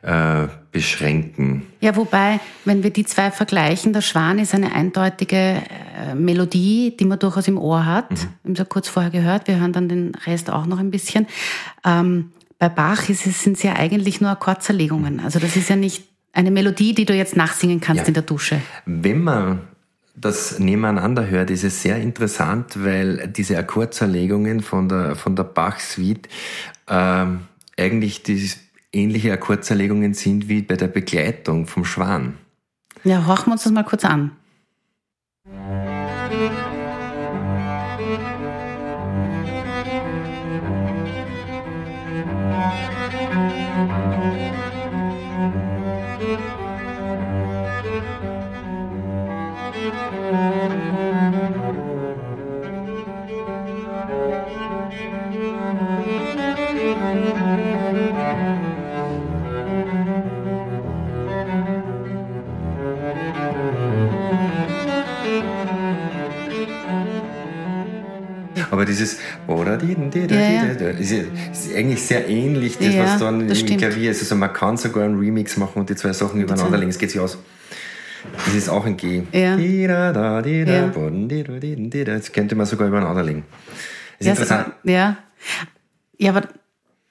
äh, 0.01 0.48
beschränken. 0.71 1.63
Ja, 1.81 1.95
wobei, 1.95 2.39
wenn 2.63 2.83
wir 2.83 2.91
die 2.91 3.03
zwei 3.05 3.31
vergleichen, 3.31 3.91
der 3.91 4.01
Schwan 4.01 4.39
ist 4.39 4.53
eine 4.53 4.74
eindeutige 4.74 5.36
äh, 5.36 6.15
Melodie, 6.15 6.95
die 6.98 7.05
man 7.05 7.19
durchaus 7.19 7.48
im 7.48 7.57
Ohr 7.57 7.86
hat. 7.86 8.12
Mhm. 8.12 8.15
Wir 8.15 8.27
haben 8.45 8.51
es 8.53 8.59
ja 8.59 8.65
kurz 8.65 8.88
vorher 8.88 9.12
gehört, 9.12 9.48
wir 9.48 9.59
hören 9.59 9.74
dann 9.74 9.89
den 9.89 10.13
Rest 10.25 10.50
auch 10.50 10.65
noch 10.65 10.79
ein 10.79 10.91
bisschen. 10.91 11.27
Ähm, 11.86 12.31
bei 12.60 12.70
Bach 12.70 13.10
ist 13.10 13.25
es, 13.25 13.42
sind 13.42 13.58
es 13.58 13.63
ja 13.63 13.75
eigentlich 13.75 14.22
nur 14.22 14.30
Akkordzerlegungen. 14.30 15.22
Also 15.22 15.39
das 15.39 15.56
ist 15.56 15.70
ja 15.70 15.78
nicht 15.78 16.04
eine 16.34 16.51
Melodie, 16.51 16.94
die 16.94 17.06
du 17.06 17.16
jetzt 17.16 17.36
nachsingen 17.36 17.80
kannst 17.80 18.04
ja. 18.04 18.08
in 18.10 18.13
der 18.13 18.24
Dusche. 18.24 18.62
Wenn 18.86 19.24
man 19.24 19.62
das 20.16 20.60
nebeneinander 20.60 21.28
hört, 21.28 21.50
ist 21.50 21.63
es 21.63 21.82
sehr 21.82 21.98
interessant, 21.98 22.84
weil 22.84 23.30
diese 23.30 23.58
Akkordzerlegungen 23.58 24.62
von 24.62 24.89
der, 24.89 25.16
von 25.16 25.36
der 25.36 25.44
Bach-Suite 25.44 26.28
ähm, 26.88 27.42
eigentlich 27.78 28.24
dieses 28.24 28.60
ähnliche 28.92 29.32
Akkordzerlegungen 29.32 30.13
sind 30.13 30.50
wie 30.50 30.62
bei 30.62 30.75
der 30.75 30.88
Begleitung 30.88 31.66
vom 31.66 31.86
Schwan. 31.86 32.38
Ja, 33.06 33.25
horchen 33.25 33.48
wir 33.48 33.54
uns 33.54 33.63
das 33.63 33.72
mal 33.72 33.84
kurz 33.84 34.04
an. 34.04 34.32
Aber 35.46 36.69
ist 70.16 71.75
eigentlich 71.75 72.01
sehr 72.01 72.28
ähnlich, 72.28 72.78
das, 72.78 72.94
ja, 72.94 73.04
was 73.04 73.20
dann 73.20 73.50
im 73.50 73.78
Klavier 73.78 74.12
ist. 74.12 74.22
Also 74.22 74.36
man 74.36 74.54
kann 74.54 74.78
sogar 74.78 75.04
einen 75.04 75.20
Remix 75.20 75.58
machen 75.58 75.80
und 75.80 75.89
die 75.89 75.96
zwei 75.96 76.13
Sachen 76.13 76.42
übereinander 76.42 76.78
legen. 76.78 76.89
Es 76.89 76.98
geht 76.98 77.12
sich 77.12 77.20
aus. 77.20 77.38
Das 78.46 78.54
ist 78.54 78.70
auch 78.70 78.86
ein 78.86 78.98
G. 78.98 79.24
Ja. 79.32 79.56
Das 82.06 82.32
könnte 82.32 82.56
man 82.56 82.66
sogar 82.66 82.88
übereinander 82.88 83.24
legen. 83.24 83.46
Das 84.20 84.20
ist 84.20 84.25
ja, 84.25 84.32
interessant. 84.32 84.74
Ja. 84.84 85.18
ja, 86.18 86.32
aber 86.32 86.48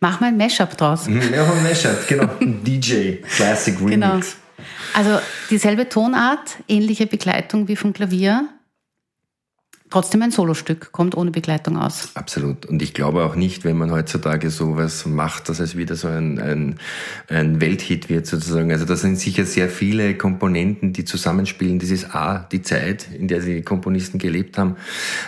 mach 0.01 0.21
mal 0.21 0.27
ein 0.27 0.37
Mashup 0.37 0.77
draus. 0.77 1.09
Mhm, 1.09 1.23
ja, 1.35 1.51
ein 1.51 1.63
Mashup, 1.63 2.07
genau. 2.07 2.29
Ein 2.41 2.63
DJ, 2.65 3.23
Classic 3.23 3.75
Remix. 3.81 3.91
Genau. 3.95 4.21
Also 4.95 5.21
dieselbe 5.51 5.89
Tonart, 5.89 6.57
ähnliche 6.67 7.07
Begleitung 7.07 7.69
wie 7.69 7.77
vom 7.77 7.93
Klavier 7.93 8.49
trotzdem 9.91 10.23
ein 10.23 10.31
Solostück, 10.31 10.93
kommt 10.93 11.17
ohne 11.17 11.31
Begleitung 11.31 11.77
aus. 11.77 12.11
Absolut. 12.15 12.67
Und 12.67 12.83
ich 12.83 12.95
glaube 12.95 13.25
auch 13.25 13.35
nicht, 13.35 13.65
wenn 13.65 13.77
man 13.77 13.91
heutzutage 13.91 14.51
sowas 14.51 15.07
macht, 15.07 15.49
dass 15.49 15.61
es 15.61 15.77
wieder 15.77 15.97
so 15.97 16.09
ein, 16.09 16.39
ein, 16.39 16.79
ein 17.29 17.61
Welthit 17.61 18.09
wird 18.09 18.27
sozusagen. 18.27 18.71
Also 18.73 18.85
da 18.85 18.97
sind 18.97 19.19
sicher 19.19 19.45
sehr 19.45 19.69
viele 19.69 20.15
Komponenten, 20.17 20.93
die 20.93 21.05
zusammenspielen. 21.05 21.79
Das 21.79 21.91
ist 21.91 22.15
A, 22.15 22.47
die 22.51 22.63
Zeit, 22.63 23.09
in 23.13 23.29
der 23.29 23.41
die 23.41 23.63
Komponisten 23.63 24.19
gelebt 24.19 24.59
haben. 24.59 24.77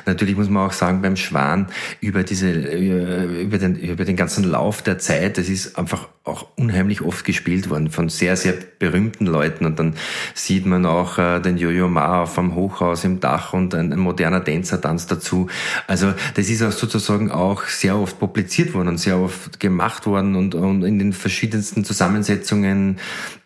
Natürlich 0.06 0.36
muss 0.36 0.48
man 0.48 0.66
auch 0.66 0.72
sagen, 0.72 1.02
beim 1.02 1.16
Schwan 1.16 1.68
über 2.00 2.22
diese, 2.22 2.52
über 2.52 3.58
den, 3.58 3.76
über 3.76 4.04
den 4.04 4.16
ganzen 4.16 4.44
Lauf 4.44 4.82
der 4.82 4.98
Zeit, 4.98 5.38
das 5.38 5.48
ist 5.48 5.78
einfach 5.78 6.08
auch 6.22 6.48
unheimlich 6.56 7.00
oft 7.00 7.24
gespielt 7.24 7.70
worden 7.70 7.90
von 7.90 8.10
sehr, 8.10 8.36
sehr 8.36 8.52
berühmten 8.78 9.26
Leuten. 9.26 9.64
Und 9.64 9.78
dann 9.78 9.94
sieht 10.34 10.66
man 10.66 10.84
auch 10.84 11.16
äh, 11.16 11.40
den 11.40 11.56
Jojo 11.56 11.88
Ma 11.88 12.26
vom 12.26 12.54
Hochhaus 12.54 13.04
im 13.04 13.20
Dach 13.20 13.54
und 13.54 13.74
ein, 13.74 13.92
ein 13.92 13.98
moderner 13.98 14.44
Tänzertanz 14.44 15.06
dazu. 15.06 15.48
Also 15.86 16.12
das 16.34 16.50
ist 16.50 16.62
auch 16.62 16.72
sozusagen 16.72 17.30
auch 17.30 17.64
sehr 17.64 17.96
oft 17.96 18.18
publiziert 18.18 18.74
worden 18.74 18.88
und 18.88 18.98
sehr 18.98 19.18
oft 19.18 19.60
gemacht 19.60 20.06
worden 20.06 20.36
und, 20.36 20.54
und 20.54 20.84
in 20.84 20.98
den 20.98 21.14
verschiedensten 21.14 21.84
Zusammensetzungen 21.84 22.98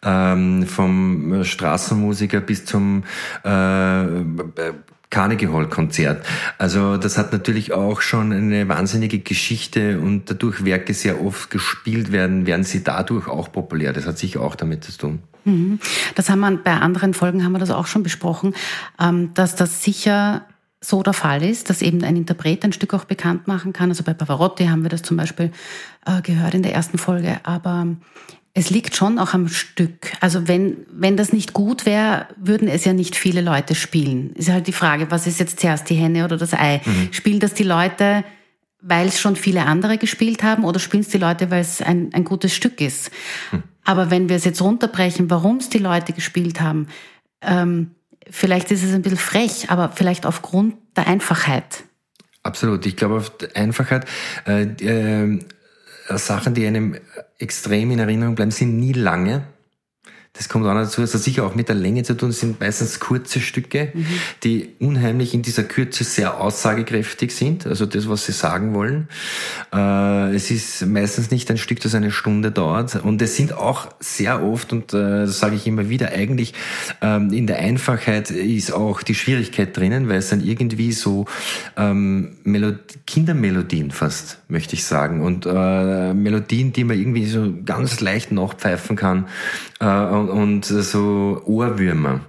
ähm, 0.03 0.67
vom 0.67 1.45
Straßenmusiker 1.45 2.41
bis 2.41 2.65
zum 2.65 3.05
äh, 3.45 4.05
Carnegie 5.15 5.47
Hall 5.47 5.69
Konzert. 5.69 6.27
Also 6.59 6.97
das 6.97 7.17
hat 7.17 7.33
natürlich 7.33 7.73
auch 7.73 8.01
schon 8.01 8.33
eine 8.33 8.69
wahnsinnige 8.69 9.21
Geschichte 9.21 10.01
und 10.01 10.29
dadurch 10.29 10.65
Werke 10.65 10.93
sehr 10.93 11.25
oft 11.25 11.51
gespielt 11.51 12.11
werden, 12.11 12.47
werden 12.47 12.65
sie 12.65 12.83
dadurch 12.83 13.29
auch 13.29 13.53
populär. 13.53 13.93
Das 13.93 14.07
hat 14.07 14.19
sicher 14.19 14.41
auch 14.41 14.57
damit 14.57 14.83
zu 14.83 14.91
tun. 14.99 15.21
Mhm. 15.45 15.79
Das 16.17 16.31
haben 16.31 16.41
wir 16.41 16.57
bei 16.57 16.73
anderen 16.73 17.15
Folgen 17.15 17.45
haben 17.45 17.53
wir 17.53 17.61
das 17.61 17.71
auch 17.71 17.87
schon 17.87 18.03
besprochen, 18.03 18.55
ähm, 19.01 19.31
dass 19.35 19.55
das 19.55 19.85
sicher 19.85 20.47
so 20.81 21.05
der 21.05 21.13
Fall 21.13 21.45
ist, 21.45 21.71
dass 21.71 21.81
eben 21.81 22.03
ein 22.03 22.17
Interpret 22.17 22.65
ein 22.65 22.73
Stück 22.73 22.93
auch 22.93 23.05
bekannt 23.05 23.47
machen 23.47 23.73
kann. 23.73 23.91
Also 23.91 24.03
bei 24.03 24.15
Pavarotti 24.15 24.67
haben 24.67 24.83
wir 24.83 24.91
das 24.91 25.03
zum 25.03 25.17
Beispiel 25.17 25.53
äh, 26.07 26.23
gehört 26.23 26.55
in 26.55 26.65
der 26.65 26.75
ersten 26.75 26.99
Folge. 26.99 27.39
Aber 27.45 27.87
es 28.57 28.71
liegt 28.71 28.95
schon 28.95 29.19
auch 29.19 29.35
am 29.35 29.49
Stück. 29.49 30.13
Also 30.21 30.47
wenn, 30.47 30.87
wenn 30.91 31.17
das 31.17 31.33
nicht 31.33 31.53
gut 31.53 31.85
wäre, 31.87 32.29
würden 32.37 32.69
es 32.69 32.85
ja 32.85 32.93
nicht 32.93 33.17
viele 33.17 33.41
Leute 33.41 33.75
spielen. 33.75 34.33
Ist 34.35 34.49
halt 34.49 34.69
die 34.69 34.73
Frage, 34.73 35.11
was 35.11 35.27
ist 35.27 35.41
jetzt 35.41 35.59
zuerst 35.59 35.91
die 35.91 35.97
Henne 35.97 36.25
oder 36.25 36.37
das 36.37 36.55
Ei? 36.55 36.81
Mhm. 36.85 37.13
Spielen 37.13 37.41
das 37.41 37.55
die 37.55 37.65
Leute, 37.65 38.25
weil 38.81 39.09
es 39.09 39.21
schon 39.21 39.35
viele 39.35 39.67
andere 39.67 39.99
gespielt 39.99 40.45
haben 40.45 40.65
oder 40.65 40.79
spielen 40.79 41.03
es 41.03 41.09
die 41.09 41.19
Leute, 41.19 41.51
weil 41.51 41.63
es 41.63 41.83
ein, 41.83 42.11
ein 42.15 42.23
gutes 42.23 42.55
Stück 42.55 42.81
ist? 42.81 43.11
Mhm. 43.51 43.65
Aber 43.85 44.11
wenn 44.13 44.29
wir 44.29 44.37
es 44.37 44.45
jetzt 44.45 44.63
runterbrechen, 44.63 45.31
warum 45.31 45.57
es 45.57 45.69
die 45.69 45.79
Leute 45.79 46.13
gespielt 46.13 46.61
haben, 46.61 46.87
ähm, 47.43 47.91
vielleicht 48.31 48.71
ist 48.71 48.85
es 48.85 48.95
ein 48.95 49.03
bisschen 49.03 49.19
frech, 49.19 49.69
aber 49.69 49.91
vielleicht 49.91 50.27
aufgrund 50.27 50.77
der 50.97 51.09
Einfachheit. 51.09 51.83
Absolut. 52.45 52.87
Ich 52.87 52.97
glaube, 52.97 53.17
auf 53.17 53.33
Einfachheit, 53.55 54.07
äh, 54.47 54.63
äh, 54.63 55.41
Sachen, 56.09 56.55
die 56.55 56.67
einem 56.67 56.97
extrem 57.39 57.91
in 57.91 57.99
Erinnerung 57.99 58.35
bleiben, 58.35 58.51
sind 58.51 58.79
nie 58.79 58.93
lange. 58.93 59.47
Das 60.37 60.49
kommt 60.49 60.67
auch 60.67 60.75
dazu, 60.75 61.01
es 61.01 61.15
hat 61.15 61.21
sicher 61.21 61.45
auch 61.47 61.55
mit 61.55 61.69
der 61.69 61.77
Länge 61.77 62.03
zu 62.03 62.17
tun, 62.17 62.31
es 62.31 62.41
sind 62.41 62.59
meistens 62.59 62.99
kurze 62.99 63.39
Stücke, 63.39 63.93
mhm. 63.95 64.07
die 64.43 64.71
unheimlich 64.81 65.33
in 65.33 65.43
dieser 65.43 65.63
Kürze 65.63 66.03
sehr 66.03 66.41
aussagekräftig 66.41 67.33
sind, 67.33 67.69
also 67.69 67.87
das, 67.87 68.09
was 68.09 68.27
sie 68.27 68.33
sagen 68.33 68.75
wollen. 68.75 69.07
Äh, 69.73 70.35
es 70.35 70.51
ist 70.51 70.85
meistens 70.87 71.31
nicht 71.31 71.49
ein 71.53 71.57
Stück, 71.57 71.79
das 71.79 71.95
eine 71.95 72.11
Stunde 72.11 72.51
dauert 72.51 72.97
und 72.97 73.23
es 73.23 73.37
sind 73.37 73.53
auch 73.53 73.87
sehr 74.01 74.43
oft, 74.43 74.73
und 74.73 74.93
äh, 74.93 75.27
das 75.27 75.39
sage 75.39 75.55
ich 75.55 75.69
immer 75.69 75.89
wieder, 75.89 76.09
eigentlich 76.09 76.53
ähm, 77.01 77.33
in 77.33 77.47
der 77.47 77.61
Einfachheit 77.61 78.33
ist 78.33 78.73
auch 78.73 79.05
die 79.05 79.15
Schwierigkeit 79.15 79.77
drinnen, 79.77 80.09
weil 80.09 80.17
es 80.17 80.31
dann 80.31 80.43
irgendwie 80.43 80.91
so 80.91 81.27
ähm, 81.77 82.39
Kindermelodien 83.07 83.93
fast, 83.93 84.39
möchte 84.49 84.75
ich 84.75 84.85
sagen, 84.85 85.21
und 85.21 85.47
äh, 85.47 86.13
Melodien, 86.13 86.73
die 86.73 86.83
man 86.83 86.99
irgendwie 86.99 87.27
so 87.27 87.55
ganz 87.65 88.01
leicht 88.01 88.33
nachpfeifen 88.33 88.97
kann 88.97 89.29
und, 89.85 90.29
und 90.29 90.65
so 90.65 91.43
Ohrwürmer. 91.45 92.21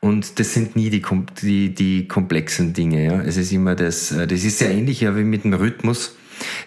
Und 0.00 0.38
das 0.38 0.54
sind 0.54 0.76
nie 0.76 0.90
die, 0.90 1.02
die, 1.42 1.74
die 1.74 2.08
komplexen 2.08 2.72
Dinge. 2.72 3.04
Ja. 3.04 3.20
Es 3.22 3.36
ist 3.36 3.52
immer 3.52 3.74
das, 3.74 4.12
äh, 4.12 4.26
das 4.26 4.44
ist 4.44 4.58
sehr 4.58 4.70
ähnlich 4.70 5.00
ja 5.00 5.16
wie 5.16 5.24
mit 5.24 5.44
dem 5.44 5.54
Rhythmus. 5.54 6.16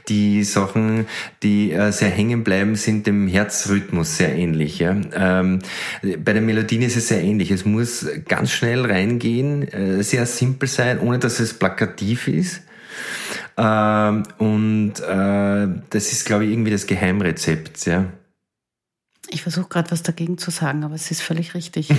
Die 0.08 0.44
Sachen, 0.44 1.06
die 1.44 1.72
äh, 1.72 1.92
sehr 1.92 2.10
hängen 2.10 2.44
bleiben, 2.44 2.76
sind 2.76 3.06
dem 3.06 3.28
Herzrhythmus 3.28 4.18
sehr 4.18 4.36
ähnlich. 4.36 4.80
Ja? 4.80 4.96
Ähm, 5.14 5.60
bei 6.24 6.34
den 6.34 6.46
Melodien 6.46 6.82
ist 6.82 6.98
es 6.98 7.10
sehr 7.10 7.22
ähnlich. 7.22 7.52
Es 7.52 7.66
muss 7.66 8.08
ganz 8.28 8.52
schnell 8.52 8.86
reingehen, 8.86 9.68
äh, 9.68 10.04
sehr 10.04 10.26
simpel 10.26 10.68
sein, 10.68 11.00
ohne 11.00 11.20
dass 11.20 11.40
es 11.40 11.54
plakativ 11.54 12.28
ist. 12.28 12.62
Ähm, 13.58 14.24
und 14.38 14.94
äh, 15.02 15.68
das 15.90 16.12
ist, 16.12 16.26
glaube 16.26 16.46
ich, 16.46 16.52
irgendwie 16.52 16.72
das 16.72 16.88
Geheimrezept. 16.88 17.86
Ja? 17.86 18.06
Ich 19.32 19.44
versuche 19.44 19.68
gerade 19.70 19.92
was 19.92 20.04
dagegen 20.04 20.38
zu 20.38 20.52
sagen, 20.52 20.84
aber 20.84 20.96
es 20.96 21.12
ist 21.12 21.22
völlig 21.22 21.54
richtig. 21.54 21.90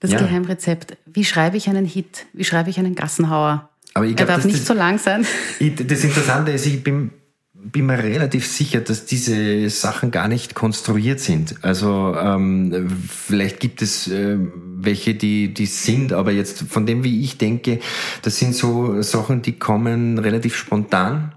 das 0.00 0.12
ja. 0.12 0.18
Geheimrezept. 0.18 0.96
Wie 1.06 1.24
schreibe 1.24 1.56
ich 1.56 1.68
einen 1.68 1.84
Hit? 1.84 2.26
Wie 2.32 2.44
schreibe 2.44 2.70
ich 2.70 2.78
einen 2.78 2.94
Gassenhauer? 2.94 3.68
Aber 3.94 4.06
ich 4.06 4.16
glaub, 4.16 4.28
er 4.28 4.36
darf 4.36 4.44
nicht 4.44 4.60
das, 4.60 4.66
so 4.66 4.74
lang 4.74 4.98
sein. 4.98 5.26
das 5.58 6.04
Interessante 6.04 6.52
ist, 6.52 6.64
ich 6.64 6.82
bin, 6.82 7.10
bin 7.52 7.86
mir 7.86 7.98
relativ 7.98 8.46
sicher, 8.46 8.80
dass 8.80 9.04
diese 9.04 9.68
Sachen 9.68 10.10
gar 10.10 10.28
nicht 10.28 10.54
konstruiert 10.54 11.20
sind. 11.20 11.56
Also 11.62 12.16
ähm, 12.16 12.88
vielleicht 13.08 13.60
gibt 13.60 13.82
es 13.82 14.08
äh, 14.08 14.38
welche, 14.76 15.14
die, 15.14 15.52
die 15.52 15.66
sind, 15.66 16.12
aber 16.12 16.32
jetzt 16.32 16.62
von 16.62 16.86
dem, 16.86 17.04
wie 17.04 17.22
ich 17.22 17.36
denke, 17.36 17.80
das 18.22 18.38
sind 18.38 18.54
so 18.54 19.02
Sachen, 19.02 19.42
die 19.42 19.58
kommen 19.58 20.18
relativ 20.18 20.56
spontan 20.56 21.32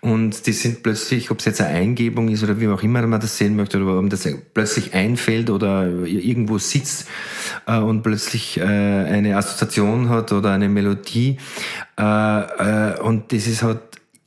und 0.00 0.46
die 0.46 0.52
sind 0.52 0.82
plötzlich, 0.82 1.30
ob 1.30 1.38
es 1.38 1.44
jetzt 1.44 1.60
eine 1.60 1.74
Eingebung 1.76 2.28
ist 2.28 2.42
oder 2.42 2.60
wie 2.60 2.68
auch 2.68 2.82
immer 2.82 3.06
man 3.06 3.20
das 3.20 3.38
sehen 3.38 3.56
möchte, 3.56 3.82
oder 3.82 3.98
ob 3.98 4.10
das 4.10 4.28
plötzlich 4.54 4.94
einfällt 4.94 5.50
oder 5.50 5.86
irgendwo 5.86 6.58
sitzt 6.58 7.08
äh, 7.66 7.78
und 7.78 8.02
plötzlich 8.02 8.58
äh, 8.58 8.62
eine 8.62 9.36
Assoziation 9.36 10.08
hat 10.08 10.32
oder 10.32 10.50
eine 10.52 10.68
Melodie. 10.68 11.38
Äh, 11.98 12.02
äh, 12.02 13.00
und 13.00 13.32
das 13.32 13.46
ist 13.46 13.62
halt 13.62 13.80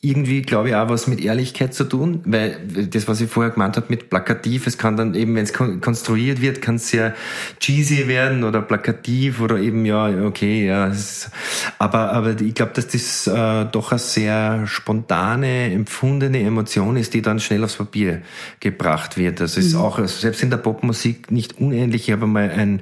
irgendwie, 0.06 0.44
glaube 0.44 0.70
ich, 0.70 0.76
auch 0.76 0.88
was 0.88 1.08
mit 1.08 1.20
Ehrlichkeit 1.20 1.74
zu 1.74 1.84
tun, 1.84 2.22
weil 2.26 2.58
das, 2.92 3.08
was 3.08 3.22
ich 3.22 3.30
vorher 3.30 3.52
gemeint 3.52 3.76
habe 3.76 3.88
mit 3.90 4.10
plakativ, 4.10 4.68
es 4.68 4.78
kann 4.78 4.98
dann 4.98 5.16
eben, 5.16 5.36
wenn 5.36 5.44
es 5.44 5.54
konstruiert 5.54 6.42
wird, 6.42 6.62
kann 6.62 6.76
es 6.76 6.90
sehr 6.90 7.16
cheesy 7.60 8.08
werden 8.08 8.44
oder 8.44 8.62
plakativ 8.62 9.42
oder 9.42 9.58
eben, 9.58 9.84
ja, 9.86 10.26
okay, 10.26 10.68
ja. 10.68 10.88
Ist, 10.88 11.32
aber, 11.80 12.12
aber 12.12 12.40
ich 12.40 12.54
glaube, 12.54 12.74
dass 12.74 12.88
das 12.88 13.26
äh, 13.26 13.66
doch 13.72 13.92
eine 13.92 14.00
sehr 14.00 14.68
spontane, 14.68 15.72
empfundene 15.72 16.42
Emotion 16.42 16.98
ist, 16.98 17.14
die 17.16 17.24
dann 17.24 17.40
schnell 17.40 17.64
aufs 17.64 17.78
Papier 17.78 18.22
gebracht 18.60 19.18
wird. 19.18 19.40
Das 19.40 19.58
ist 19.58 19.74
mhm. 19.74 19.80
auch, 19.82 19.98
also 19.98 20.20
selbst 20.20 20.44
in 20.44 20.52
der 20.52 20.58
Popmusik 20.58 21.32
nicht 21.32 21.60
unähnlich. 21.60 22.08
Ich 22.08 22.12
habe 22.12 22.28
mal 22.28 22.52
ein, 22.52 22.82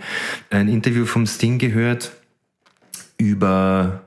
ein 0.49 0.67
Interview 0.67 1.05
vom 1.05 1.25
Sting 1.25 1.57
gehört 1.57 2.11
über, 3.17 4.01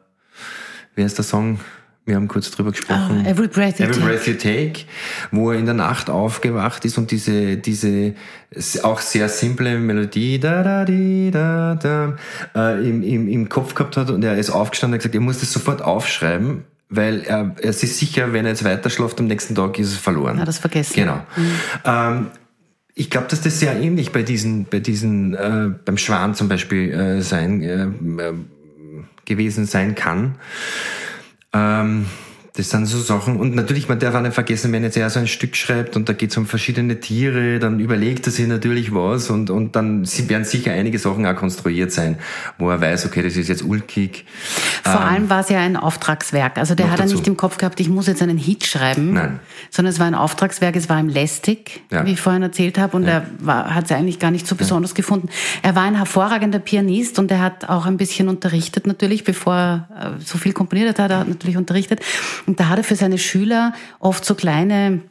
wer 0.95 1.07
ist 1.07 1.17
der 1.17 1.25
Song? 1.25 1.59
Wir 2.07 2.15
haben 2.15 2.29
kurz 2.29 2.53
drüber 2.53 2.71
gesprochen. 2.71 3.25
Oh, 3.25 3.29
every 3.29 3.49
breath, 3.49 3.81
you, 3.81 3.87
every 3.87 4.01
take. 4.01 4.07
breath 4.07 4.27
you 4.29 4.35
take, 4.35 4.85
wo 5.33 5.51
er 5.51 5.59
in 5.59 5.65
der 5.65 5.75
Nacht 5.75 6.09
aufgewacht 6.09 6.85
ist 6.85 6.99
und 6.99 7.11
diese 7.11 7.57
diese 7.57 8.15
auch 8.85 9.01
sehr 9.01 9.29
simple 9.29 9.77
Melodie 9.81 10.39
da 10.39 10.63
da 10.63 10.85
di, 10.85 11.33
da 11.33 11.75
da 11.75 12.17
äh, 12.55 12.89
im, 12.89 13.03
im, 13.03 13.27
im 13.27 13.49
Kopf 13.49 13.75
gehabt 13.75 13.97
hat 13.97 14.11
und 14.11 14.23
er 14.23 14.39
ist 14.39 14.51
aufgestanden 14.51 14.95
und 14.95 14.99
hat 14.99 15.03
gesagt, 15.03 15.15
er 15.17 15.21
muss 15.21 15.41
das 15.41 15.53
sofort 15.53 15.83
aufschreiben, 15.83 16.63
weil 16.89 17.23
er, 17.23 17.57
er 17.61 17.71
ist 17.71 17.81
sicher, 17.81 18.33
wenn 18.33 18.45
er 18.45 18.53
jetzt 18.53 18.63
weiter 18.63 18.89
schläft 18.89 19.19
am 19.19 19.27
nächsten 19.27 19.57
Tag 19.57 19.77
ist 19.81 19.89
es 19.89 19.99
verloren. 19.99 20.39
Ja, 20.39 20.45
das 20.45 20.59
vergessen. 20.59 20.95
Genau. 20.95 21.17
Mhm. 21.37 21.51
Ähm, 21.85 22.27
ich 22.95 23.11
glaube, 23.11 23.27
dass 23.27 23.41
das 23.41 23.59
sehr 23.59 23.79
ähnlich 23.81 24.13
bei 24.13 24.23
diesen, 24.23 24.67
bei 24.67 24.79
diesen, 24.79 25.35
äh, 25.35 25.71
beim 25.85 25.99
Schwan 25.99 26.37
zum 26.37 26.49
Beispiel 26.49 26.93
äh, 26.93 27.21
sein 27.21 27.63
äh, 27.63 27.83
äh 28.23 28.33
gewesen 29.25 29.67
sein 29.67 29.97
kann. 29.97 30.37
Ähm, 31.57 32.07
das 32.57 32.71
sind 32.71 32.87
so 32.87 32.99
Sachen. 32.99 33.37
Und 33.37 33.55
natürlich, 33.55 33.89
man 33.89 33.99
darf 33.99 34.15
auch 34.15 34.23
nicht 34.23 34.33
vergessen, 34.33 34.73
wenn 34.73 34.83
jetzt 34.83 34.97
er 34.97 35.11
so 35.11 35.21
ein 35.21 35.27
Stück 35.27 35.55
schreibt 35.57 35.95
und 35.95 36.09
da 36.09 36.15
geht 36.15 36.31
es 36.31 36.37
um 36.39 36.47
verschiedene 36.47 37.01
Tiere, 37.01 37.59
dann 37.59 37.81
überlegt 37.81 38.27
er 38.27 38.33
sich 38.33 38.47
natürlich 38.47 38.95
was 38.95 39.29
und, 39.29 39.51
und 39.51 39.77
dann 39.77 40.07
werden 40.29 40.45
sicher 40.45 40.73
einige 40.73 40.99
Sachen 40.99 41.27
auch 41.27 41.37
konstruiert 41.37 41.93
sein, 41.93 42.17
wo 42.57 42.71
er 42.71 42.81
weiß, 42.81 43.05
okay, 43.07 43.23
das 43.23 43.37
ist 43.37 43.49
jetzt 43.49 43.63
ulkig. 43.63 44.25
Vor 44.83 44.95
ähm, 44.95 44.99
allem 44.99 45.31
war 45.31 45.41
es 45.41 45.51
ja 45.51 45.59
ein 45.59 45.77
Auftragswerk. 45.77 46.57
Also 46.57 46.75
der 46.75 46.91
hat 46.91 46.99
er 46.99 47.07
nicht 47.07 47.27
im 47.27 47.37
Kopf 47.37 47.59
gehabt, 47.59 47.79
ich 47.79 47.91
muss 47.91 48.07
jetzt 48.07 48.23
einen 48.23 48.39
Hit 48.39 48.65
schreiben. 48.65 49.13
Nein. 49.13 49.41
Sondern 49.71 49.93
es 49.93 50.01
war 50.01 50.07
ein 50.07 50.15
Auftragswerk, 50.15 50.77
es 50.77 50.89
war 50.89 50.99
ihm 50.99 51.09
lästig, 51.09 51.83
ja. 51.93 52.07
wie 52.07 52.13
ich 52.13 52.21
vorhin 52.21 52.43
erzählt 52.43 52.79
habe, 52.79 52.97
und 52.97 53.05
ja. 53.05 53.23
er 53.47 53.75
hat 53.75 53.85
es 53.85 53.93
eigentlich 53.93 54.19
gar 54.19 54.31
nicht 54.31 54.47
so 54.47 54.55
besonders 54.55 54.93
ja. 54.93 54.97
gefunden. 54.97 55.29
Er 55.63 55.75
war 55.75 55.83
ein 55.83 55.97
hervorragender 55.97 56.59
Pianist 56.59 57.19
und 57.19 57.31
er 57.31 57.41
hat 57.41 57.69
auch 57.69 57.85
ein 57.85 57.99
bisschen 57.99 58.29
unterrichtet 58.29 58.87
natürlich, 58.87 59.25
bevor 59.25 59.55
er 59.55 60.17
äh, 60.17 60.25
so 60.25 60.39
viel 60.39 60.55
komponiert 60.55 60.99
hat, 60.99 61.11
er 61.11 61.19
hat 61.19 61.29
natürlich 61.29 61.59
unterrichtet. 61.59 62.01
Und 62.47 62.61
da 62.61 62.69
hat 62.69 62.79
er 62.79 62.85
für 62.85 62.97
seine 62.97 63.19
Schüler 63.19 63.73
oft 63.99 64.25
so 64.25 64.35
kleine 64.35 65.03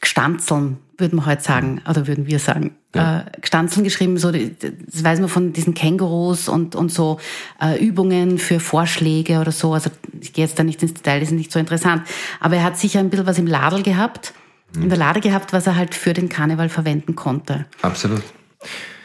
Gstanzeln, 0.00 0.78
würden 0.98 1.16
wir 1.16 1.26
heute 1.26 1.42
sagen, 1.42 1.80
oder 1.88 2.06
würden 2.06 2.26
wir 2.26 2.38
sagen, 2.38 2.76
ja. 2.94 3.20
äh, 3.20 3.40
Gstanzeln 3.40 3.84
geschrieben, 3.84 4.18
so, 4.18 4.32
das 4.32 5.04
weiß 5.04 5.20
man 5.20 5.28
von 5.28 5.52
diesen 5.52 5.74
Kängurus 5.74 6.48
und, 6.48 6.74
und 6.74 6.90
so 6.90 7.18
äh, 7.60 7.82
Übungen 7.84 8.38
für 8.38 8.60
Vorschläge 8.60 9.40
oder 9.40 9.52
so. 9.52 9.72
Also 9.72 9.90
ich 10.20 10.32
gehe 10.32 10.44
jetzt 10.44 10.58
da 10.58 10.64
nicht 10.64 10.82
ins 10.82 10.94
Detail, 10.94 11.20
das 11.20 11.30
ist 11.30 11.36
nicht 11.36 11.52
so 11.52 11.58
interessant. 11.58 12.02
Aber 12.40 12.56
er 12.56 12.64
hat 12.64 12.78
sicher 12.78 13.00
ein 13.00 13.10
bisschen 13.10 13.26
was 13.26 13.38
im 13.38 13.46
Ladel 13.46 13.82
gehabt, 13.82 14.34
mhm. 14.74 14.82
in 14.82 14.88
der 14.88 14.98
Lade 14.98 15.20
gehabt, 15.20 15.52
was 15.52 15.66
er 15.66 15.76
halt 15.76 15.94
für 15.94 16.12
den 16.12 16.28
Karneval 16.28 16.68
verwenden 16.68 17.14
konnte. 17.14 17.66
Absolut. 17.82 18.22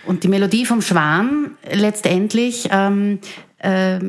Und 0.05 0.23
die 0.23 0.29
Melodie 0.29 0.65
vom 0.65 0.81
Schwan 0.81 1.51
letztendlich 1.69 2.69
ähm, 2.71 3.19
äh, 3.59 3.99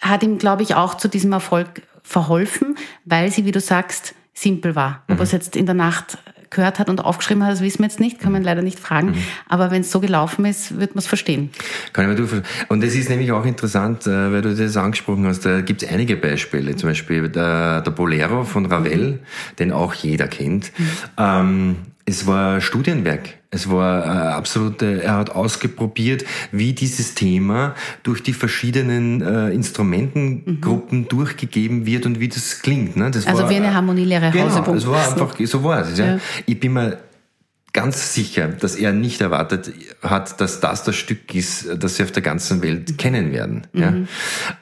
hat 0.00 0.22
ihm, 0.22 0.38
glaube 0.38 0.62
ich, 0.62 0.74
auch 0.74 0.96
zu 0.96 1.08
diesem 1.08 1.32
Erfolg 1.32 1.82
verholfen, 2.02 2.76
weil 3.04 3.30
sie, 3.30 3.44
wie 3.44 3.52
du 3.52 3.60
sagst, 3.60 4.14
simpel 4.34 4.74
war. 4.74 5.02
Ob 5.08 5.14
mhm. 5.14 5.20
er 5.20 5.24
es 5.24 5.32
jetzt 5.32 5.56
in 5.56 5.66
der 5.66 5.74
Nacht 5.74 6.18
gehört 6.52 6.78
hat 6.78 6.88
und 6.88 7.02
aufgeschrieben 7.02 7.42
hat, 7.44 7.52
das 7.52 7.60
wissen 7.62 7.80
wir 7.80 7.86
jetzt 7.86 7.98
nicht, 7.98 8.20
kann 8.20 8.32
man 8.32 8.42
leider 8.42 8.62
nicht 8.62 8.78
fragen. 8.78 9.08
Mhm. 9.08 9.24
Aber 9.48 9.70
wenn 9.70 9.80
es 9.80 9.90
so 9.90 10.00
gelaufen 10.00 10.44
ist, 10.44 10.78
wird 10.78 10.94
man 10.94 11.00
es 11.00 11.06
verstehen. 11.06 11.50
Kann 11.92 12.04
ich 12.10 12.18
mir 12.18 12.26
du 12.26 12.42
Und 12.68 12.82
das 12.82 12.94
ist 12.94 13.08
nämlich 13.08 13.32
auch 13.32 13.44
interessant, 13.44 14.06
äh, 14.06 14.32
weil 14.32 14.42
du 14.42 14.54
das 14.54 14.76
angesprochen 14.76 15.26
hast. 15.26 15.44
Da 15.44 15.60
gibt 15.62 15.82
es 15.82 15.88
einige 15.88 16.16
Beispiele. 16.16 16.76
Zum 16.76 16.90
Beispiel 16.90 17.28
der, 17.28 17.80
der 17.80 17.90
Bolero 17.90 18.44
von 18.44 18.66
Ravel, 18.66 19.12
mhm. 19.12 19.18
den 19.58 19.72
auch 19.72 19.94
jeder 19.94 20.28
kennt. 20.28 20.72
Mhm. 20.78 20.86
Ähm, 21.18 21.76
es 22.04 22.26
war 22.26 22.60
Studienwerk. 22.60 23.41
Es 23.54 23.68
war 23.68 24.06
äh, 24.06 24.08
absolute, 24.32 25.02
er 25.02 25.16
hat 25.16 25.30
ausgeprobiert, 25.30 26.24
wie 26.52 26.72
dieses 26.72 27.14
Thema 27.14 27.74
durch 28.02 28.22
die 28.22 28.32
verschiedenen 28.32 29.20
äh, 29.20 29.50
Instrumentengruppen 29.50 31.00
mhm. 31.00 31.08
durchgegeben 31.08 31.84
wird 31.84 32.06
und 32.06 32.18
wie 32.18 32.28
das 32.28 32.62
klingt. 32.62 32.96
Ne? 32.96 33.10
Das 33.10 33.26
also 33.26 33.42
war, 33.42 33.50
wie 33.50 33.56
eine 33.56 33.74
Harmonielehre 33.74 34.30
genau, 34.30 34.46
Es 34.46 34.86
war 34.86 35.06
einfach, 35.06 35.36
so 35.38 35.62
war 35.62 35.82
es. 35.82 35.98
Ja. 35.98 36.06
ja. 36.14 36.18
Ich 36.46 36.58
bin 36.58 36.72
mir 36.72 36.96
ganz 37.72 38.12
sicher, 38.12 38.48
dass 38.48 38.76
er 38.76 38.92
nicht 38.92 39.20
erwartet 39.22 39.72
hat, 40.02 40.40
dass 40.40 40.60
das 40.60 40.82
das 40.84 40.94
Stück 40.94 41.34
ist, 41.34 41.68
das 41.78 41.96
sie 41.96 42.02
auf 42.02 42.12
der 42.12 42.22
ganzen 42.22 42.62
Welt 42.62 42.98
kennen 42.98 43.32
werden. 43.32 43.66
Mhm. 43.72 43.80
Ja? 43.80 43.94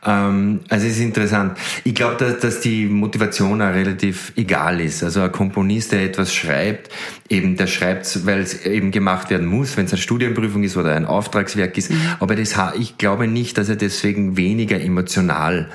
Ähm, 0.07 0.61
also 0.69 0.87
es 0.87 0.93
ist 0.93 1.01
interessant. 1.01 1.59
Ich 1.83 1.95
glaube, 1.95 2.17
dass, 2.17 2.39
dass 2.39 2.61
die 2.61 2.87
Motivation 2.87 3.63
auch 3.63 3.73
relativ 3.73 4.33
egal 4.37 4.81
ist. 4.81 5.03
Also 5.03 5.23
ein 5.23 5.33
Komponist, 5.33 5.91
der 5.91 6.05
etwas 6.05 6.33
schreibt, 6.33 6.91
eben 7.29 7.57
der 7.57 7.67
schreibt, 7.67 8.27
weil 8.27 8.41
es 8.41 8.65
eben 8.65 8.93
gemacht 8.93 9.31
werden 9.31 9.47
muss, 9.47 9.77
wenn 9.77 9.87
es 9.87 9.93
eine 9.93 10.01
Studienprüfung 10.01 10.63
ist 10.63 10.77
oder 10.77 10.95
ein 10.95 11.05
Auftragswerk 11.05 11.77
ist. 11.79 11.91
Mhm. 11.91 12.01
Aber 12.21 12.37
das, 12.37 12.55
ich 12.79 12.97
glaube 12.97 13.27
nicht, 13.27 13.59
dass 13.59 13.69
er 13.69 13.77
deswegen 13.77 14.37
weniger 14.37 14.81
emotional 14.81 15.69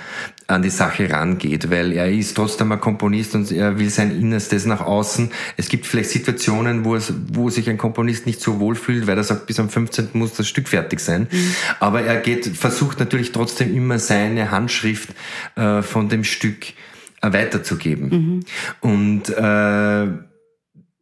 an 0.48 0.62
die 0.62 0.70
Sache 0.70 1.10
rangeht, 1.10 1.72
weil 1.72 1.92
er 1.92 2.12
ist 2.12 2.36
trotzdem 2.36 2.72
ein 2.72 2.80
Komponist 2.80 3.34
und 3.34 3.52
er 3.52 3.80
will 3.80 3.90
sein 3.90 4.12
Innerstes 4.12 4.66
nach 4.66 4.82
außen. 4.82 5.32
Es 5.58 5.70
gibt 5.70 5.88
vielleicht 5.88 6.12
Situationen, 6.12 6.86
wo, 6.86 6.96
es, 6.96 7.12
wo 7.28 7.50
sich 7.50 7.70
ein 7.70 7.78
Komponist 7.78 8.26
nicht 8.26 8.42
so 8.42 8.60
wohl 8.60 8.76
fühlt, 8.76 9.08
weil 9.08 9.18
er 9.18 9.24
sagt, 9.24 9.48
bis 9.48 9.60
am 9.60 9.70
15. 9.70 10.10
muss 10.14 10.34
das 10.34 10.48
Stück 10.48 10.68
fertig 10.68 11.00
sein. 11.00 11.28
Mhm. 11.32 11.56
Aber 11.80 12.02
er 12.02 12.18
geht, 12.22 12.46
versucht 12.58 13.00
natürlich 13.00 13.32
trotzdem 13.32 13.76
immer 13.76 14.00
seine 14.00 14.52
Handschrift 14.52 15.10
äh, 15.56 15.82
von 15.82 16.10
dem 16.10 16.24
Stück 16.24 16.68
äh, 17.22 17.34
weiterzugeben. 17.34 18.10
Mhm. 18.10 18.40
Und 18.82 19.30
äh, 19.30 20.08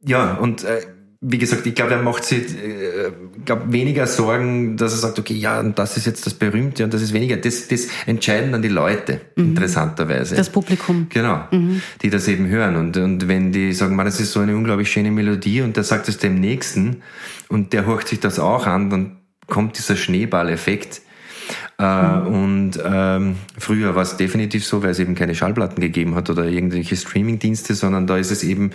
ja, 0.05 0.33
und 0.35 0.63
äh, 0.63 0.81
wie 1.25 1.37
gesagt, 1.37 1.65
ich 1.65 1.73
glaube, 1.73 1.93
er 1.93 2.01
macht 2.01 2.25
sich 2.25 2.53
äh, 2.53 3.11
glaub, 3.45 3.71
weniger 3.71 4.07
Sorgen, 4.07 4.75
dass 4.75 4.91
er 4.91 4.97
sagt, 4.97 5.19
okay, 5.19 5.33
ja, 5.33 5.57
und 5.61 5.79
das 5.79 5.95
ist 5.95 6.05
jetzt 6.05 6.25
das 6.25 6.33
Berühmte 6.33 6.83
und 6.83 6.93
das 6.93 7.01
ist 7.01 7.13
weniger. 7.13 7.37
Das, 7.37 7.69
das 7.69 7.87
entscheiden 8.05 8.51
dann 8.51 8.61
die 8.61 8.67
Leute, 8.67 9.21
mhm. 9.37 9.45
interessanterweise. 9.45 10.35
Das 10.35 10.49
Publikum. 10.49 11.07
Genau, 11.09 11.47
mhm. 11.49 11.81
die 12.01 12.09
das 12.09 12.27
eben 12.27 12.47
hören. 12.47 12.75
Und, 12.75 12.97
und 12.97 13.29
wenn 13.29 13.53
die 13.53 13.71
sagen, 13.71 13.95
man, 13.95 14.05
das 14.05 14.19
ist 14.19 14.33
so 14.33 14.41
eine 14.41 14.53
unglaublich 14.53 14.91
schöne 14.91 15.11
Melodie 15.11 15.61
und 15.61 15.77
der 15.77 15.85
sagt 15.85 16.09
es 16.09 16.17
dem 16.17 16.41
Nächsten 16.41 17.03
und 17.47 17.71
der 17.71 17.85
horcht 17.85 18.09
sich 18.09 18.19
das 18.19 18.37
auch 18.37 18.67
an, 18.67 18.89
dann 18.89 19.17
kommt 19.47 19.77
dieser 19.77 19.95
Schneeballeffekt 19.95 21.01
äh, 21.79 21.85
mhm. 21.85 22.27
Und 22.27 22.71
ähm, 22.83 23.35
früher 23.57 23.95
war 23.95 24.03
es 24.03 24.17
definitiv 24.17 24.65
so, 24.65 24.83
weil 24.83 24.91
es 24.91 24.99
eben 24.99 25.15
keine 25.15 25.35
Schallplatten 25.35 25.81
gegeben 25.81 26.15
hat 26.15 26.29
oder 26.29 26.45
irgendwelche 26.45 26.95
Streamingdienste, 26.95 27.73
sondern 27.73 28.07
da 28.07 28.17
ist 28.17 28.31
es 28.31 28.43
eben 28.43 28.71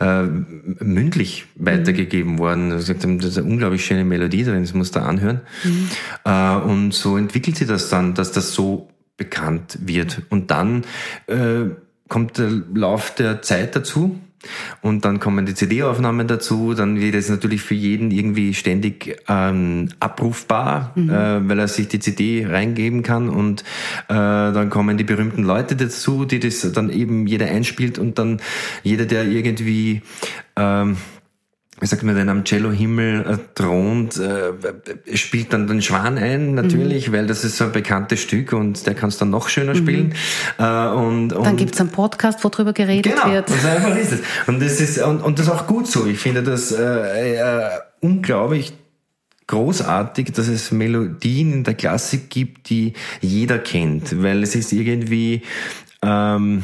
äh, 0.00 0.22
mündlich 0.22 1.46
weitergegeben 1.56 2.34
mhm. 2.34 2.38
worden. 2.38 2.70
Das 2.70 2.88
ist 2.88 3.04
eine 3.04 3.44
unglaublich 3.44 3.84
schöne 3.84 4.04
Melodie 4.04 4.44
drin, 4.44 4.62
das 4.62 4.74
muss 4.74 4.90
da 4.90 5.02
anhören. 5.04 5.40
Mhm. 5.64 5.88
Äh, 6.24 6.56
und 6.56 6.92
so 6.92 7.16
entwickelt 7.16 7.56
sich 7.56 7.68
das 7.68 7.88
dann, 7.88 8.14
dass 8.14 8.32
das 8.32 8.52
so 8.52 8.88
bekannt 9.16 9.78
wird. 9.82 10.22
Und 10.30 10.50
dann 10.50 10.84
äh, 11.26 11.70
kommt 12.08 12.38
der 12.38 12.50
Lauf 12.74 13.14
der 13.14 13.40
Zeit 13.42 13.74
dazu. 13.76 14.18
Und 14.80 15.04
dann 15.04 15.20
kommen 15.20 15.46
die 15.46 15.54
CD-Aufnahmen 15.54 16.26
dazu, 16.26 16.74
dann 16.74 17.00
wird 17.00 17.14
es 17.14 17.28
natürlich 17.28 17.62
für 17.62 17.74
jeden 17.74 18.10
irgendwie 18.10 18.54
ständig 18.54 19.20
ähm, 19.28 19.88
abrufbar, 20.00 20.92
mhm. 20.94 21.10
äh, 21.10 21.48
weil 21.48 21.58
er 21.58 21.68
sich 21.68 21.88
die 21.88 22.00
CD 22.00 22.46
reingeben 22.46 23.02
kann. 23.02 23.28
Und 23.28 23.62
äh, 24.08 24.14
dann 24.14 24.70
kommen 24.70 24.96
die 24.96 25.04
berühmten 25.04 25.42
Leute 25.42 25.76
dazu, 25.76 26.24
die 26.24 26.40
das 26.40 26.60
dann 26.72 26.90
eben 26.90 27.26
jeder 27.26 27.46
einspielt. 27.46 27.98
Und 27.98 28.18
dann 28.18 28.40
jeder, 28.82 29.06
der 29.06 29.24
irgendwie 29.24 30.02
ähm, 30.56 30.96
wie 31.82 31.86
sagt 31.86 32.04
man 32.04 32.14
denn, 32.14 32.28
am 32.28 32.44
Cello-Himmel 32.44 33.26
äh, 33.26 33.38
thront, 33.56 34.16
äh, 34.16 35.16
spielt 35.16 35.52
dann 35.52 35.66
den 35.66 35.82
Schwan 35.82 36.16
ein, 36.16 36.54
natürlich, 36.54 37.08
mhm. 37.08 37.12
weil 37.12 37.26
das 37.26 37.42
ist 37.42 37.56
so 37.56 37.64
ein 37.64 37.72
bekanntes 37.72 38.20
Stück 38.20 38.52
und 38.52 38.86
der 38.86 38.94
kann 38.94 39.08
es 39.08 39.18
dann 39.18 39.30
noch 39.30 39.48
schöner 39.48 39.74
spielen. 39.74 40.14
Mhm. 40.58 40.64
Äh, 40.64 40.88
und, 40.90 41.32
und, 41.32 41.44
dann 41.44 41.56
gibt's 41.56 41.80
einen 41.80 41.90
Podcast, 41.90 42.44
wo 42.44 42.50
drüber 42.50 42.72
geredet 42.72 43.12
genau, 43.12 43.32
wird. 43.32 43.48
Genau, 43.48 43.58
so 43.60 43.68
einfach 43.68 43.96
ist 43.96 44.12
es. 44.12 44.20
Und 44.46 44.62
das 44.62 44.80
ist, 44.80 45.02
und, 45.02 45.22
und 45.22 45.40
das 45.40 45.46
ist 45.46 45.52
auch 45.52 45.66
gut 45.66 45.88
so. 45.88 46.06
Ich 46.06 46.18
finde 46.18 46.44
das 46.44 46.70
äh, 46.70 47.34
äh, 47.34 47.70
unglaublich 48.00 48.74
großartig, 49.48 50.30
dass 50.30 50.46
es 50.46 50.70
Melodien 50.70 51.52
in 51.52 51.64
der 51.64 51.74
Klassik 51.74 52.30
gibt, 52.30 52.70
die 52.70 52.92
jeder 53.20 53.58
kennt, 53.58 54.22
weil 54.22 54.44
es 54.44 54.54
ist 54.54 54.72
irgendwie... 54.72 55.42
Ähm, 56.00 56.62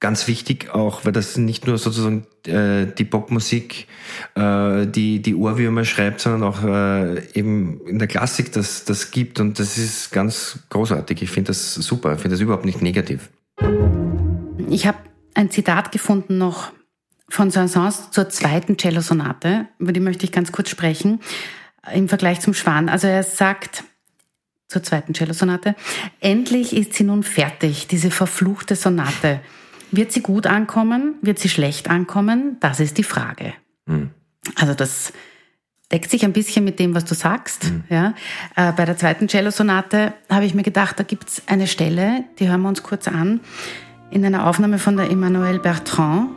ganz 0.00 0.28
wichtig 0.28 0.74
auch, 0.74 1.04
weil 1.04 1.12
das 1.12 1.36
nicht 1.36 1.66
nur 1.66 1.78
sozusagen 1.78 2.26
äh, 2.46 2.86
die 2.86 3.04
Popmusik, 3.04 3.86
äh, 4.34 4.86
die 4.86 5.22
die 5.22 5.34
Ohrwürmer 5.34 5.84
schreibt, 5.84 6.20
sondern 6.20 6.42
auch 6.44 6.62
äh, 6.62 7.26
eben 7.32 7.80
in 7.86 7.98
der 7.98 8.08
Klassik 8.08 8.52
das, 8.52 8.84
das 8.84 9.10
gibt 9.10 9.40
und 9.40 9.58
das 9.58 9.78
ist 9.78 10.12
ganz 10.12 10.60
großartig. 10.70 11.22
Ich 11.22 11.30
finde 11.30 11.48
das 11.48 11.74
super, 11.74 12.14
ich 12.14 12.20
finde 12.20 12.34
das 12.34 12.40
überhaupt 12.40 12.66
nicht 12.66 12.82
negativ. 12.82 13.30
Ich 14.68 14.86
habe 14.86 14.98
ein 15.34 15.50
Zitat 15.50 15.92
gefunden 15.92 16.38
noch 16.38 16.72
von 17.28 17.50
Saint-Saëns 17.50 18.10
zur 18.10 18.28
zweiten 18.28 18.76
Cello-Sonate, 18.76 19.66
über 19.78 19.92
die 19.92 20.00
möchte 20.00 20.24
ich 20.24 20.32
ganz 20.32 20.52
kurz 20.52 20.70
sprechen, 20.70 21.20
im 21.92 22.08
Vergleich 22.08 22.40
zum 22.40 22.54
Schwan. 22.54 22.88
Also 22.88 23.06
er 23.08 23.22
sagt, 23.22 23.84
zur 24.68 24.82
zweiten 24.82 25.14
Cello-Sonate. 25.14 25.74
Endlich 26.20 26.74
ist 26.74 26.94
sie 26.94 27.04
nun 27.04 27.22
fertig, 27.22 27.86
diese 27.86 28.10
verfluchte 28.10 28.74
Sonate. 28.74 29.40
Wird 29.96 30.12
sie 30.12 30.20
gut 30.20 30.46
ankommen? 30.46 31.14
Wird 31.22 31.38
sie 31.38 31.48
schlecht 31.48 31.88
ankommen? 31.88 32.58
Das 32.60 32.80
ist 32.80 32.98
die 32.98 33.02
Frage. 33.02 33.54
Mhm. 33.86 34.10
Also 34.54 34.74
das 34.74 35.12
deckt 35.90 36.10
sich 36.10 36.24
ein 36.24 36.32
bisschen 36.32 36.64
mit 36.64 36.78
dem, 36.78 36.94
was 36.94 37.04
du 37.04 37.14
sagst. 37.14 37.64
Mhm. 37.64 37.84
Ja. 37.88 38.14
Äh, 38.56 38.72
bei 38.72 38.84
der 38.84 38.96
zweiten 38.96 39.28
Cello-Sonate 39.28 40.12
habe 40.30 40.44
ich 40.44 40.54
mir 40.54 40.62
gedacht, 40.62 40.98
da 40.98 41.02
gibt 41.04 41.28
es 41.28 41.42
eine 41.46 41.66
Stelle, 41.66 42.24
die 42.38 42.48
hören 42.48 42.62
wir 42.62 42.68
uns 42.68 42.82
kurz 42.82 43.08
an, 43.08 43.40
in 44.10 44.24
einer 44.24 44.46
Aufnahme 44.46 44.78
von 44.78 44.96
der 44.96 45.10
Emmanuelle 45.10 45.58
Bertrand. 45.58 46.30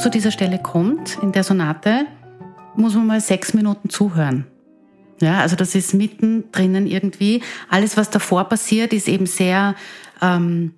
Zu 0.00 0.08
dieser 0.08 0.30
Stelle 0.30 0.58
kommt, 0.58 1.18
in 1.22 1.32
der 1.32 1.44
Sonate, 1.44 2.06
muss 2.74 2.94
man 2.94 3.06
mal 3.06 3.20
sechs 3.20 3.52
Minuten 3.52 3.90
zuhören. 3.90 4.46
Ja, 5.20 5.40
also 5.40 5.56
das 5.56 5.74
ist 5.74 5.92
mittendrin 5.92 6.86
irgendwie. 6.86 7.42
Alles, 7.68 7.98
was 7.98 8.08
davor 8.08 8.44
passiert, 8.44 8.94
ist 8.94 9.08
eben 9.08 9.26
sehr 9.26 9.74
ähm, 10.22 10.72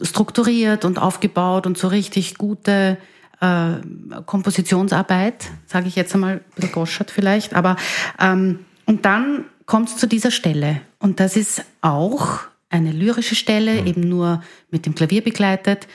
strukturiert 0.00 0.84
und 0.84 1.00
aufgebaut 1.00 1.66
und 1.66 1.78
so 1.78 1.88
richtig 1.88 2.38
gute 2.38 2.96
äh, 3.40 4.20
Kompositionsarbeit, 4.26 5.50
sage 5.66 5.88
ich 5.88 5.96
jetzt 5.96 6.14
einmal, 6.14 6.34
ein 6.34 6.40
bisschen 6.54 6.72
goschert 6.72 7.10
vielleicht. 7.10 7.54
Aber 7.54 7.74
ähm, 8.20 8.60
und 8.86 9.04
dann 9.04 9.46
kommt 9.66 9.88
es 9.88 9.96
zu 9.96 10.06
dieser 10.06 10.30
Stelle. 10.30 10.80
Und 11.00 11.18
das 11.18 11.36
ist 11.36 11.64
auch 11.80 12.38
eine 12.68 12.92
lyrische 12.92 13.34
Stelle, 13.34 13.80
mhm. 13.80 13.86
eben 13.88 14.08
nur 14.08 14.44
mit 14.70 14.86
dem 14.86 14.94
Klavier 14.94 15.24
begleitet. 15.24 15.88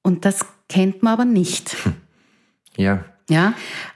Und 0.00 0.24
das 0.24 0.46
kennt 0.72 1.02
man 1.02 1.12
aber 1.12 1.24
nicht. 1.24 1.76
Ja. 2.78 3.04
Ja. 3.28 3.52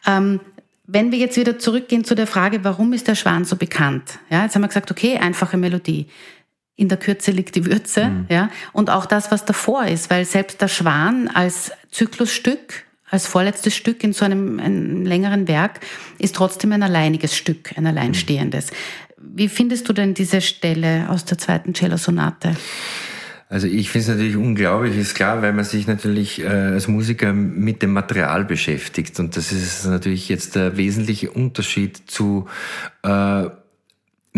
Ähm, 0.07 0.39
wenn 0.87 1.11
wir 1.11 1.19
jetzt 1.19 1.39
wieder 1.39 1.59
zurückgehen 1.59 2.05
zu 2.05 2.15
der 2.15 2.27
Frage, 2.27 2.63
warum 2.63 2.93
ist 2.93 3.09
der 3.09 3.15
Schwan 3.15 3.47
so 3.47 3.57
bekannt? 3.57 4.19
Ja, 4.29 4.43
jetzt 4.43 4.55
haben 4.55 4.61
wir 4.61 4.69
gesagt, 4.69 4.91
okay, 4.91 5.17
einfache 5.17 5.57
Melodie. 5.57 6.09
In 6.77 6.91
der 6.91 6.99
Kürze 6.99 7.31
liegt 7.31 7.57
die 7.57 7.65
Würze, 7.65 8.09
mhm. 8.09 8.27
ja. 8.29 8.51
Und 8.75 8.91
auch 8.91 9.07
das, 9.07 9.31
was 9.31 9.47
davor 9.47 9.87
ist, 9.87 10.11
weil 10.11 10.27
selbst 10.27 10.61
der 10.61 10.69
Schwan 10.69 11.29
als 11.29 11.73
Zyklusstück, 11.91 12.85
als 13.09 13.27
vorletztes 13.27 13.75
Stück 13.75 14.05
in 14.05 14.13
so 14.13 14.27
einem, 14.27 14.61
einem 14.61 15.07
längeren 15.07 15.49
Werk, 15.49 15.81
ist 16.19 16.37
trotzdem 16.37 16.73
ein 16.73 16.83
alleiniges 16.83 17.35
Stück, 17.35 17.73
ein 17.79 17.87
alleinstehendes. 17.87 18.73
Wie 19.17 19.49
findest 19.49 19.89
du 19.89 19.95
denn 19.95 20.13
diese 20.13 20.43
Stelle 20.43 21.09
aus 21.09 21.25
der 21.25 21.39
zweiten 21.39 21.73
Cello-Sonate? 21.73 22.55
Also 23.49 23.69
ich 23.69 23.91
finde 23.91 24.03
es 24.03 24.09
natürlich 24.09 24.37
unglaublich, 24.37 24.97
ist 24.97 25.15
klar, 25.15 25.41
weil 25.41 25.53
man 25.53 25.65
sich 25.65 25.87
natürlich 25.87 26.43
äh, 26.43 26.49
als 26.49 26.89
Musiker 26.89 27.33
mit 27.33 27.81
dem 27.81 27.93
Material 27.93 28.45
beschäftigt. 28.45 29.21
Und 29.21 29.37
das 29.37 29.53
ist 29.53 29.87
natürlich 29.87 30.29
jetzt 30.29 30.57
der 30.57 30.77
wesentliche 30.77 31.31
Unterschied 31.31 32.11
zu 32.11 32.47
äh, 33.05 33.45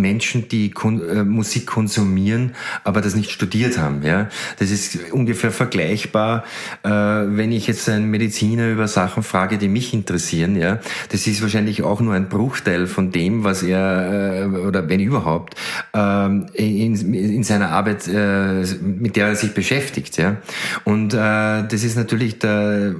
Menschen, 0.00 0.48
die 0.48 0.70
Kon 0.70 1.06
äh, 1.06 1.24
Musik 1.24 1.66
konsumieren, 1.66 2.54
aber 2.84 3.00
das 3.00 3.14
nicht 3.14 3.30
studiert 3.30 3.78
haben. 3.78 4.02
Ja, 4.02 4.28
das 4.58 4.70
ist 4.70 5.12
ungefähr 5.12 5.50
vergleichbar, 5.50 6.44
äh, 6.82 6.88
wenn 6.90 7.52
ich 7.52 7.66
jetzt 7.66 7.88
einen 7.88 8.10
Mediziner 8.10 8.68
über 8.68 8.88
Sachen 8.88 9.22
frage, 9.22 9.58
die 9.58 9.68
mich 9.68 9.92
interessieren. 9.92 10.56
Ja, 10.56 10.80
das 11.10 11.26
ist 11.26 11.42
wahrscheinlich 11.42 11.82
auch 11.82 12.00
nur 12.00 12.14
ein 12.14 12.28
Bruchteil 12.28 12.86
von 12.86 13.10
dem, 13.10 13.44
was 13.44 13.62
er 13.62 14.42
äh, 14.42 14.44
oder 14.46 14.88
wenn 14.88 15.00
überhaupt 15.00 15.54
ähm, 15.94 16.46
in, 16.54 17.14
in 17.14 17.44
seiner 17.44 17.70
Arbeit, 17.70 18.08
äh, 18.08 18.64
mit 18.82 19.16
der 19.16 19.28
er 19.28 19.36
sich 19.36 19.52
beschäftigt. 19.52 20.16
Ja, 20.16 20.36
und 20.84 21.14
äh, 21.14 21.16
das 21.16 21.84
ist 21.84 21.96
natürlich 21.96 22.38
der 22.38 22.94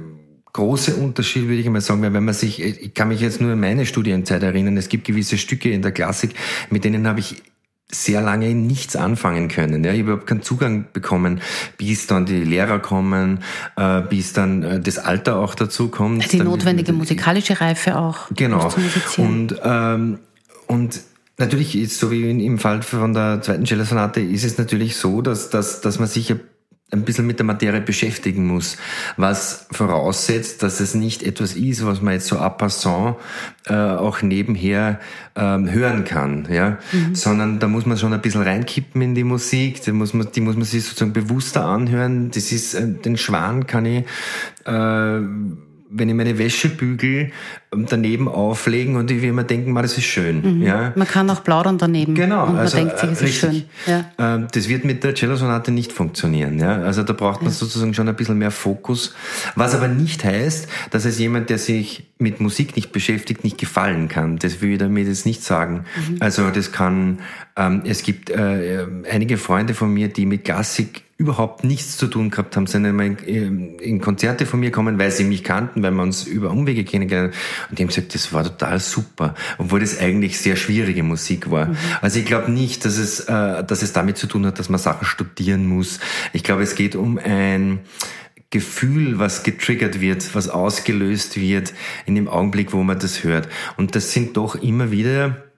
große 0.59 0.95
Unterschied, 0.95 1.43
würde 1.43 1.61
ich 1.61 1.69
mal 1.69 1.81
sagen, 1.81 2.01
weil 2.01 2.13
wenn 2.13 2.25
man 2.25 2.33
sich, 2.33 2.61
ich 2.61 2.93
kann 2.93 3.07
mich 3.07 3.21
jetzt 3.21 3.41
nur 3.41 3.51
an 3.51 3.59
meine 3.59 3.85
Studienzeit 3.85 4.43
erinnern, 4.43 4.77
es 4.77 4.89
gibt 4.89 5.05
gewisse 5.05 5.37
Stücke 5.37 5.71
in 5.71 5.81
der 5.81 5.91
Klassik, 5.91 6.31
mit 6.69 6.83
denen 6.83 7.07
habe 7.07 7.19
ich 7.19 7.41
sehr 7.91 8.21
lange 8.21 8.53
nichts 8.53 8.95
anfangen 8.95 9.47
können. 9.47 9.83
Ja, 9.83 9.91
ich 9.91 10.01
habe 10.01 10.11
überhaupt 10.11 10.27
keinen 10.27 10.43
Zugang 10.43 10.85
bekommen, 10.93 11.41
bis 11.77 12.05
dann 12.05 12.25
die 12.25 12.43
Lehrer 12.43 12.79
kommen, 12.79 13.39
äh, 13.77 14.01
bis 14.01 14.33
dann 14.33 14.61
äh, 14.61 14.79
das 14.79 14.99
Alter 14.99 15.37
auch 15.37 15.55
dazu 15.55 15.87
kommt. 15.87 16.31
Die 16.31 16.39
notwendige 16.39 16.93
musikalische 16.93 17.59
Reife 17.59 17.97
auch. 17.97 18.27
Genau. 18.35 18.71
Und, 19.17 19.55
ähm, 19.63 20.19
und 20.67 21.01
natürlich 21.37 21.75
ist 21.75 21.99
so 21.99 22.11
wie 22.11 22.29
im 22.29 22.59
Fall 22.59 22.83
von 22.83 23.13
der 23.13 23.41
zweiten 23.41 23.65
Cello-Sonate 23.65 24.21
ist 24.21 24.43
es 24.43 24.59
natürlich 24.59 24.95
so, 24.97 25.23
dass, 25.23 25.49
dass, 25.49 25.81
dass 25.81 25.97
man 25.97 26.07
sich 26.07 26.35
ein 26.91 27.03
bisschen 27.03 27.27
mit 27.27 27.37
der 27.37 27.45
Materie 27.45 27.81
beschäftigen 27.81 28.47
muss, 28.47 28.77
was 29.15 29.67
voraussetzt, 29.71 30.63
dass 30.63 30.79
es 30.79 30.95
nicht 30.95 31.21
etwas 31.21 31.53
ist, 31.53 31.85
was 31.85 32.01
man 32.01 32.13
jetzt 32.13 32.27
so 32.27 32.37
à 32.37 32.49
passant 32.49 33.15
äh, 33.67 33.73
auch 33.73 34.21
nebenher 34.21 34.99
ähm, 35.35 35.71
hören 35.71 36.03
kann, 36.03 36.47
ja, 36.51 36.79
mhm. 36.91 37.13
sondern 37.13 37.59
da 37.59 37.67
muss 37.67 37.85
man 37.85 37.97
schon 37.97 38.13
ein 38.13 38.21
bisschen 38.21 38.41
reinkippen 38.41 39.01
in 39.01 39.13
die 39.13 39.23
Musik, 39.23 39.81
die 39.81 39.91
muss 39.91 40.13
man, 40.13 40.31
die 40.31 40.41
muss 40.41 40.55
man 40.55 40.65
sich 40.65 40.83
sozusagen 40.83 41.13
bewusster 41.13 41.65
anhören. 41.65 42.31
Das 42.31 42.51
ist, 42.51 42.73
äh, 42.73 42.87
den 42.87 43.17
Schwan 43.17 43.67
kann 43.67 43.85
ich, 43.85 44.05
äh, 44.65 44.71
wenn 45.91 46.09
ich 46.09 46.15
meine 46.15 46.37
Wäsche 46.37 46.69
bügel, 46.69 47.31
daneben 47.71 48.27
auflegen 48.27 48.95
und 48.95 49.11
ich 49.11 49.21
will 49.21 49.31
mir 49.31 49.43
denken, 49.43 49.71
man, 49.71 49.83
das 49.83 49.97
ist 49.97 50.05
schön. 50.05 50.57
Mhm. 50.57 50.61
Ja. 50.63 50.91
Man 50.95 51.07
kann 51.07 51.29
auch 51.29 51.43
plaudern 51.43 51.77
daneben. 51.77 52.15
Genau. 52.15 52.45
Und 52.45 52.53
man 52.53 52.61
also, 52.61 52.77
denkt 52.77 52.97
sich, 52.97 53.11
es 53.11 53.21
ist 53.21 53.35
schön. 53.35 53.63
Ja. 53.85 54.05
Ähm, 54.17 54.47
das 54.51 54.67
wird 54.69 54.85
mit 54.85 55.03
der 55.03 55.13
Cello-Sonate 55.13 55.71
nicht 55.71 55.91
funktionieren. 55.91 56.57
Ja. 56.57 56.81
Also 56.81 57.03
da 57.03 57.13
braucht 57.13 57.41
man 57.41 57.51
ja. 57.51 57.55
sozusagen 57.55 57.93
schon 57.93 58.07
ein 58.09 58.15
bisschen 58.15 58.39
mehr 58.39 58.49
Fokus. 58.49 59.13
Was 59.55 59.75
aber 59.75 59.87
nicht 59.87 60.23
heißt, 60.23 60.67
dass 60.89 61.05
es 61.05 61.19
jemand, 61.19 61.51
der 61.51 61.59
sich 61.59 62.09
mit 62.17 62.41
Musik 62.41 62.75
nicht 62.75 62.91
beschäftigt, 62.91 63.43
nicht 63.43 63.59
gefallen 63.59 64.07
kann. 64.07 64.37
Das 64.37 64.61
will 64.61 64.73
ich 64.73 64.79
damit 64.79 65.07
jetzt 65.07 65.27
nicht 65.27 65.43
sagen. 65.43 65.85
Mhm. 65.95 66.17
Also 66.21 66.49
das 66.49 66.71
kann, 66.71 67.19
ähm, 67.55 67.83
es 67.85 68.01
gibt 68.01 68.31
äh, 68.31 68.85
einige 69.09 69.37
Freunde 69.37 69.75
von 69.75 69.93
mir, 69.93 70.07
die 70.07 70.25
mit 70.25 70.43
Klassik 70.43 71.03
überhaupt 71.19 71.65
nichts 71.65 71.97
zu 71.97 72.07
tun 72.07 72.29
gehabt 72.29 72.55
haben, 72.55 72.65
sind 72.65 72.85
einmal 72.85 73.17
in, 73.25 73.77
in, 73.77 73.99
Konzerte 73.99 74.45
von 74.45 74.61
mir 74.61 74.71
kommen, 74.71 74.97
weil 74.99 75.11
sie 75.11 75.25
mich 75.25 75.43
kannten, 75.43 75.83
weil 75.83 75.91
wir 75.91 76.01
uns 76.01 76.25
über 76.25 76.49
Umwege 76.49 76.85
kennengelernt 76.85 77.33
haben. 77.33 77.39
Und 77.69 77.77
die 77.77 77.83
haben 77.83 77.89
gesagt, 77.89 78.13
das 78.15 78.33
war 78.33 78.43
total 78.43 78.79
super, 78.79 79.35
obwohl 79.57 79.79
das 79.79 79.99
eigentlich 79.99 80.39
sehr 80.39 80.55
schwierige 80.55 81.03
Musik 81.03 81.49
war. 81.51 81.67
Mhm. 81.67 81.77
Also 82.01 82.19
ich 82.19 82.25
glaube 82.25 82.51
nicht, 82.51 82.85
dass 82.85 82.97
es, 82.97 83.21
äh, 83.21 83.63
dass 83.63 83.81
es 83.81 83.93
damit 83.93 84.17
zu 84.17 84.27
tun 84.27 84.45
hat, 84.45 84.59
dass 84.59 84.69
man 84.69 84.79
Sachen 84.79 85.05
studieren 85.05 85.65
muss. 85.65 85.99
Ich 86.33 86.43
glaube, 86.43 86.63
es 86.63 86.75
geht 86.75 86.95
um 86.95 87.17
ein 87.17 87.79
Gefühl, 88.51 89.19
was 89.19 89.43
getriggert 89.43 90.01
wird, 90.01 90.33
was 90.33 90.49
ausgelöst 90.49 91.39
wird 91.39 91.73
in 92.05 92.15
dem 92.15 92.27
Augenblick, 92.27 92.73
wo 92.73 92.81
man 92.81 92.97
das 92.97 93.23
hört. 93.23 93.47
Und 93.77 93.95
das 93.95 94.11
sind 94.11 94.37
doch 94.37 94.55
immer 94.55 94.89
wieder 94.89 95.48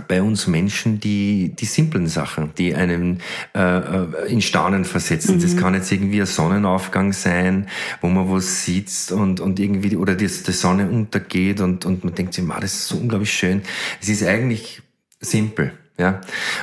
bei 0.00 0.22
uns 0.22 0.46
Menschen 0.46 1.00
die, 1.00 1.54
die 1.54 1.64
simplen 1.64 2.06
Sachen, 2.06 2.52
die 2.56 2.74
einen 2.74 3.20
äh, 3.54 3.60
äh, 3.60 4.32
in 4.32 4.42
Staunen 4.42 4.84
versetzen. 4.84 5.36
Mhm. 5.36 5.42
Das 5.42 5.56
kann 5.56 5.74
jetzt 5.74 5.90
irgendwie 5.92 6.20
ein 6.20 6.26
Sonnenaufgang 6.26 7.12
sein, 7.12 7.68
wo 8.00 8.08
man 8.08 8.30
was 8.30 8.64
sitzt 8.64 9.12
und, 9.12 9.40
und 9.40 9.60
irgendwie, 9.60 9.96
oder 9.96 10.14
die, 10.14 10.26
die 10.26 10.52
Sonne 10.52 10.88
untergeht 10.88 11.60
und, 11.60 11.84
und 11.84 12.04
man 12.04 12.14
denkt 12.14 12.34
sich, 12.34 12.44
das 12.60 12.74
ist 12.74 12.88
so 12.88 12.96
unglaublich 12.96 13.32
schön. 13.32 13.62
Es 14.00 14.08
ist 14.08 14.24
eigentlich 14.24 14.82
simpel, 15.20 15.72
ja. 15.98 16.20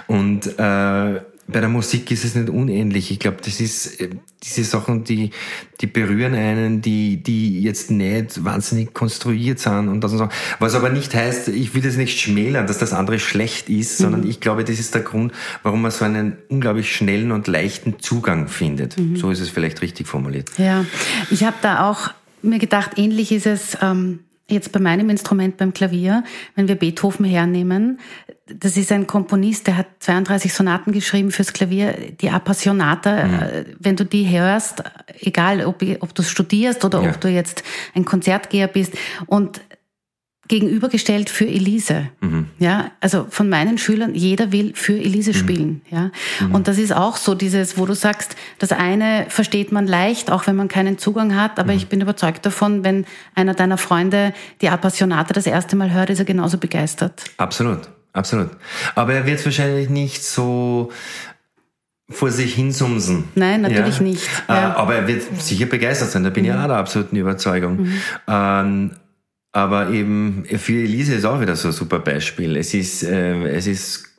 Und 0.07 0.47
äh, 0.59 1.21
bei 1.51 1.59
der 1.59 1.69
Musik 1.69 2.09
ist 2.11 2.25
es 2.25 2.35
nicht 2.35 2.49
unähnlich. 2.49 3.11
Ich 3.11 3.19
glaube, 3.19 3.37
das 3.43 3.59
ist 3.59 3.99
äh, 4.01 4.09
diese 4.43 4.63
Sachen, 4.63 5.03
die, 5.03 5.31
die 5.79 5.87
berühren 5.87 6.33
einen, 6.33 6.81
die, 6.81 7.17
die 7.17 7.61
jetzt 7.61 7.91
nicht 7.91 8.43
wahnsinnig 8.43 8.93
konstruiert 8.93 9.59
sind 9.59 9.87
und 9.87 10.01
das 10.01 10.13
und 10.13 10.17
so. 10.17 10.29
Was 10.59 10.75
aber 10.75 10.89
nicht 10.89 11.13
heißt, 11.13 11.49
ich 11.49 11.73
will 11.75 11.81
das 11.81 11.97
nicht 11.97 12.19
schmälern, 12.19 12.67
dass 12.67 12.77
das 12.77 12.93
andere 12.93 13.19
schlecht 13.19 13.69
ist, 13.69 13.99
mhm. 13.99 14.03
sondern 14.03 14.27
ich 14.27 14.39
glaube, 14.39 14.63
das 14.63 14.79
ist 14.79 14.95
der 14.95 15.01
Grund, 15.01 15.33
warum 15.63 15.81
man 15.81 15.91
so 15.91 16.05
einen 16.05 16.37
unglaublich 16.49 16.95
schnellen 16.95 17.31
und 17.31 17.47
leichten 17.47 17.99
Zugang 17.99 18.47
findet. 18.47 18.97
Mhm. 18.97 19.15
So 19.15 19.31
ist 19.31 19.39
es 19.39 19.49
vielleicht 19.49 19.81
richtig 19.81 20.07
formuliert. 20.07 20.49
Ja, 20.57 20.85
ich 21.29 21.43
habe 21.43 21.57
da 21.61 21.89
auch 21.89 22.11
mir 22.41 22.59
gedacht, 22.59 22.91
ähnlich 22.97 23.31
ist 23.31 23.45
es 23.45 23.77
ähm, 23.81 24.19
jetzt 24.51 24.71
bei 24.71 24.79
meinem 24.79 25.09
Instrument, 25.09 25.57
beim 25.57 25.73
Klavier, 25.73 26.23
wenn 26.55 26.67
wir 26.67 26.75
Beethoven 26.75 27.25
hernehmen, 27.25 27.99
das 28.47 28.77
ist 28.77 28.91
ein 28.91 29.07
Komponist, 29.07 29.67
der 29.67 29.77
hat 29.77 29.87
32 29.99 30.53
Sonaten 30.53 30.91
geschrieben 30.91 31.31
fürs 31.31 31.53
Klavier, 31.53 31.95
die 32.19 32.29
Appassionata. 32.29 33.25
Mhm. 33.25 33.33
Äh, 33.33 33.65
wenn 33.79 33.95
du 33.95 34.05
die 34.05 34.29
hörst, 34.29 34.83
egal 35.19 35.65
ob, 35.65 35.83
ob 35.99 36.15
du 36.15 36.23
studierst 36.23 36.83
oder 36.83 37.01
ja. 37.01 37.09
ob 37.09 37.21
du 37.21 37.29
jetzt 37.29 37.63
ein 37.93 38.05
Konzertgeher 38.05 38.67
bist 38.67 38.93
und 39.27 39.61
gegenübergestellt 40.47 41.29
für 41.29 41.45
Elise. 41.45 42.09
Mhm. 42.19 42.47
Ja, 42.59 42.91
also 42.99 43.27
von 43.29 43.47
meinen 43.47 43.77
Schülern, 43.77 44.15
jeder 44.15 44.51
will 44.51 44.73
für 44.75 44.93
Elise 44.93 45.31
mhm. 45.31 45.35
spielen. 45.35 45.81
Ja, 45.89 46.11
mhm. 46.39 46.55
und 46.55 46.67
das 46.67 46.77
ist 46.77 46.93
auch 46.93 47.15
so 47.17 47.35
dieses, 47.35 47.77
wo 47.77 47.85
du 47.85 47.93
sagst, 47.93 48.35
das 48.59 48.71
eine 48.71 49.25
versteht 49.29 49.71
man 49.71 49.87
leicht, 49.87 50.31
auch 50.31 50.47
wenn 50.47 50.55
man 50.55 50.67
keinen 50.67 50.97
Zugang 50.97 51.35
hat, 51.35 51.59
aber 51.59 51.71
mhm. 51.71 51.77
ich 51.77 51.87
bin 51.87 52.01
überzeugt 52.01 52.45
davon, 52.45 52.83
wenn 52.83 53.05
einer 53.35 53.53
deiner 53.53 53.77
Freunde 53.77 54.33
die 54.61 54.69
Appassionate 54.69 55.33
das 55.33 55.45
erste 55.45 55.75
Mal 55.75 55.93
hört, 55.93 56.09
ist 56.09 56.19
er 56.19 56.25
genauso 56.25 56.57
begeistert. 56.57 57.23
Absolut, 57.37 57.89
absolut. 58.13 58.49
Aber 58.95 59.13
er 59.13 59.25
wird 59.25 59.43
wahrscheinlich 59.45 59.89
nicht 59.89 60.23
so 60.23 60.91
vor 62.09 62.29
sich 62.29 62.55
hinsumsen. 62.55 63.25
Nein, 63.35 63.61
natürlich 63.61 63.97
ja. 63.97 64.03
nicht. 64.03 64.27
Äh, 64.49 64.53
ja. 64.53 64.75
Aber 64.75 64.95
er 64.95 65.07
wird 65.07 65.23
sicher 65.41 65.65
begeistert 65.65 66.11
sein, 66.11 66.23
da 66.23 66.29
bin 66.29 66.43
ich 66.43 66.51
mhm. 66.51 66.57
auch 66.57 66.67
der 66.67 66.75
absoluten 66.75 67.15
Überzeugung. 67.15 67.83
Mhm. 67.83 68.01
Ähm, 68.27 68.91
aber 69.51 69.89
eben 69.89 70.45
für 70.45 70.83
Elise 70.83 71.15
ist 71.15 71.25
auch 71.25 71.41
wieder 71.41 71.55
so 71.55 71.69
ein 71.69 71.73
super 71.73 71.99
Beispiel. 71.99 72.55
Es 72.55 72.73
ist, 72.73 73.03
äh, 73.03 73.43
es 73.49 73.67
ist 73.67 74.10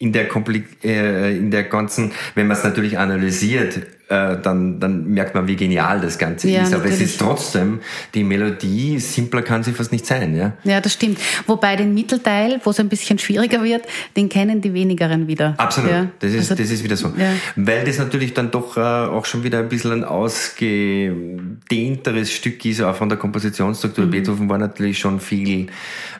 in 0.00 0.12
der, 0.14 0.28
Komplik 0.28 0.82
äh, 0.82 1.36
in 1.36 1.50
der 1.50 1.64
ganzen, 1.64 2.12
wenn 2.34 2.46
man 2.46 2.56
es 2.56 2.64
natürlich 2.64 2.98
analysiert, 2.98 3.76
äh, 4.08 4.38
dann, 4.42 4.80
dann 4.80 5.04
merkt 5.04 5.34
man, 5.34 5.46
wie 5.46 5.56
genial 5.56 6.00
das 6.00 6.16
Ganze 6.18 6.48
ja, 6.48 6.62
ist. 6.62 6.72
Aber 6.72 6.84
natürlich. 6.84 7.02
es 7.02 7.10
ist 7.12 7.20
trotzdem, 7.20 7.80
die 8.14 8.24
Melodie, 8.24 8.98
simpler 8.98 9.42
kann 9.42 9.62
sie 9.62 9.72
fast 9.72 9.92
nicht 9.92 10.06
sein. 10.06 10.34
Ja, 10.34 10.54
ja 10.64 10.80
das 10.80 10.94
stimmt. 10.94 11.18
Wobei 11.46 11.76
den 11.76 11.92
Mittelteil, 11.92 12.62
wo 12.64 12.70
es 12.70 12.80
ein 12.80 12.88
bisschen 12.88 13.18
schwieriger 13.18 13.62
wird, 13.62 13.82
den 14.16 14.30
kennen 14.30 14.62
die 14.62 14.72
wenigeren 14.72 15.28
wieder. 15.28 15.52
Absolut, 15.58 15.90
ja. 15.90 16.06
das, 16.18 16.32
ist, 16.32 16.50
also, 16.50 16.62
das 16.62 16.72
ist 16.72 16.82
wieder 16.82 16.96
so. 16.96 17.08
Ja. 17.18 17.34
Weil 17.56 17.84
das 17.84 17.98
natürlich 17.98 18.32
dann 18.32 18.50
doch 18.50 18.78
äh, 18.78 18.80
auch 18.80 19.26
schon 19.26 19.44
wieder 19.44 19.58
ein 19.58 19.68
bisschen 19.68 19.92
ein 19.92 20.04
ausgedehnteres 20.04 22.32
Stück 22.32 22.64
ist, 22.64 22.80
auch 22.80 22.96
von 22.96 23.10
der 23.10 23.18
Kompositionsstruktur. 23.18 24.06
Mhm. 24.06 24.10
Beethoven 24.10 24.48
war 24.48 24.56
natürlich 24.56 24.98
schon 24.98 25.20
viel... 25.20 25.66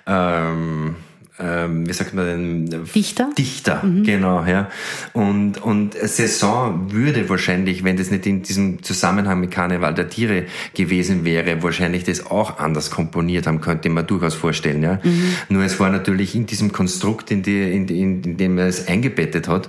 Ähm, 0.07 0.97
ähm, 1.41 1.89
wie 1.89 1.93
sagt 1.93 2.15
man 2.15 2.27
denn? 2.27 2.85
Dichter? 2.95 3.31
Dichter, 3.37 3.83
mhm. 3.83 4.03
genau, 4.05 4.45
ja. 4.45 4.69
Und, 5.13 5.63
und 5.63 5.95
Saison 5.95 6.93
würde 6.93 7.29
wahrscheinlich, 7.29 7.83
wenn 7.85 7.97
das 7.97 8.11
nicht 8.11 8.27
in 8.27 8.43
diesem 8.43 8.83
Zusammenhang 8.83 9.41
mit 9.41 9.51
Karneval 9.51 9.95
der 9.95 10.09
Tiere 10.09 10.45
gewesen 10.75 11.25
wäre, 11.25 11.63
wahrscheinlich 11.63 12.05
das 12.05 12.27
auch 12.27 12.59
anders 12.59 12.91
komponiert 12.91 13.47
haben, 13.47 13.61
könnte 13.61 13.89
man 13.89 14.07
durchaus 14.07 14.35
vorstellen, 14.35 14.83
ja. 14.83 15.01
Mhm. 15.03 15.35
Nur 15.49 15.65
es 15.65 15.81
war 15.81 15.91
natürlich 15.91 16.35
in 16.35 16.47
diesem 16.47 16.73
Konstrukt, 16.73 17.31
in, 17.31 17.43
die, 17.43 17.63
in, 17.63 17.89
in, 17.89 18.23
in 18.23 18.37
dem 18.37 18.59
er 18.59 18.67
es 18.67 18.87
eingebettet 18.87 19.49
hat, 19.49 19.69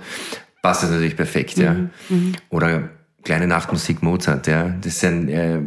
passt 0.62 0.84
es 0.84 0.92
natürlich 0.92 1.16
perfekt, 1.16 1.58
mhm. 1.58 1.64
ja. 1.64 1.74
Mhm. 1.74 2.32
Oder 2.50 2.90
kleine 3.24 3.48
Nachtmusik 3.48 4.04
Mozart, 4.04 4.48
ja. 4.48 4.76
Das 4.82 5.00
sind, 5.00 5.30
äh, 5.30 5.60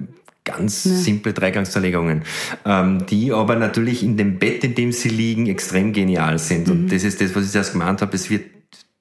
ganz 0.45 0.85
ja. 0.85 0.93
simple 0.93 1.33
Dreigangszerlegungen, 1.33 2.23
ähm, 2.65 3.07
die 3.07 3.33
aber 3.33 3.57
natürlich 3.57 4.03
in 4.03 4.17
dem 4.17 4.39
Bett, 4.39 4.63
in 4.63 4.75
dem 4.75 4.93
sie 4.93 5.09
liegen, 5.09 5.47
extrem 5.47 5.93
genial 5.93 6.39
sind. 6.39 6.67
Mhm. 6.67 6.73
Und 6.73 6.93
das 6.93 7.05
ist 7.05 7.21
das, 7.21 7.35
was 7.35 7.47
ich 7.47 7.51
zuerst 7.51 7.73
gemeint 7.73 8.03
habe. 8.03 8.15
Es 8.15 8.31
wird, 8.31 8.45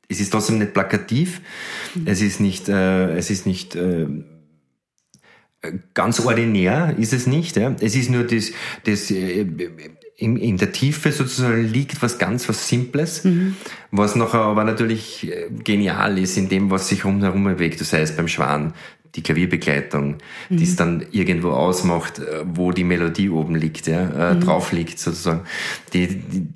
es 0.07 0.19
ist 0.19 0.31
trotzdem 0.31 0.59
nicht 0.59 0.73
plakativ. 0.73 1.41
Mhm. 1.95 2.07
Es 2.07 2.21
ist 2.21 2.39
nicht, 2.39 2.69
äh, 2.69 3.15
es 3.17 3.29
ist 3.29 3.45
nicht, 3.45 3.75
äh, 3.75 4.07
ganz 5.93 6.19
ordinär 6.19 6.95
ist 6.97 7.13
es 7.13 7.27
nicht. 7.27 7.55
Ja? 7.55 7.75
Es 7.79 7.95
ist 7.95 8.09
nur 8.09 8.23
das, 8.23 8.51
das 8.85 9.11
äh, 9.11 9.45
in, 10.15 10.37
in 10.37 10.57
der 10.57 10.71
Tiefe 10.71 11.11
sozusagen 11.11 11.63
liegt 11.65 12.01
was 12.01 12.17
ganz 12.17 12.47
was 12.47 12.67
Simples, 12.67 13.23
mhm. 13.23 13.55
was 13.91 14.15
nachher 14.15 14.41
aber 14.41 14.63
natürlich 14.63 15.29
äh, 15.29 15.49
genial 15.63 16.17
ist 16.17 16.37
in 16.37 16.49
dem, 16.49 16.69
was 16.69 16.87
sich 16.87 17.03
rundherum 17.03 17.43
bewegt. 17.43 17.81
Das 17.81 17.93
heißt 17.93 18.15
beim 18.15 18.27
Schwan 18.27 18.73
die 19.15 19.21
Klavierbegleitung, 19.21 20.17
mhm. 20.49 20.57
die 20.57 20.63
es 20.63 20.75
dann 20.75 21.05
irgendwo 21.11 21.51
ausmacht, 21.51 22.19
äh, 22.19 22.43
wo 22.45 22.71
die 22.71 22.83
Melodie 22.83 23.29
oben 23.29 23.55
liegt, 23.55 23.87
ja, 23.87 24.31
äh, 24.31 24.33
mhm. 24.33 24.41
drauf 24.41 24.71
liegt 24.71 24.99
sozusagen. 24.99 25.41
Die, 25.93 26.07
die, 26.07 26.47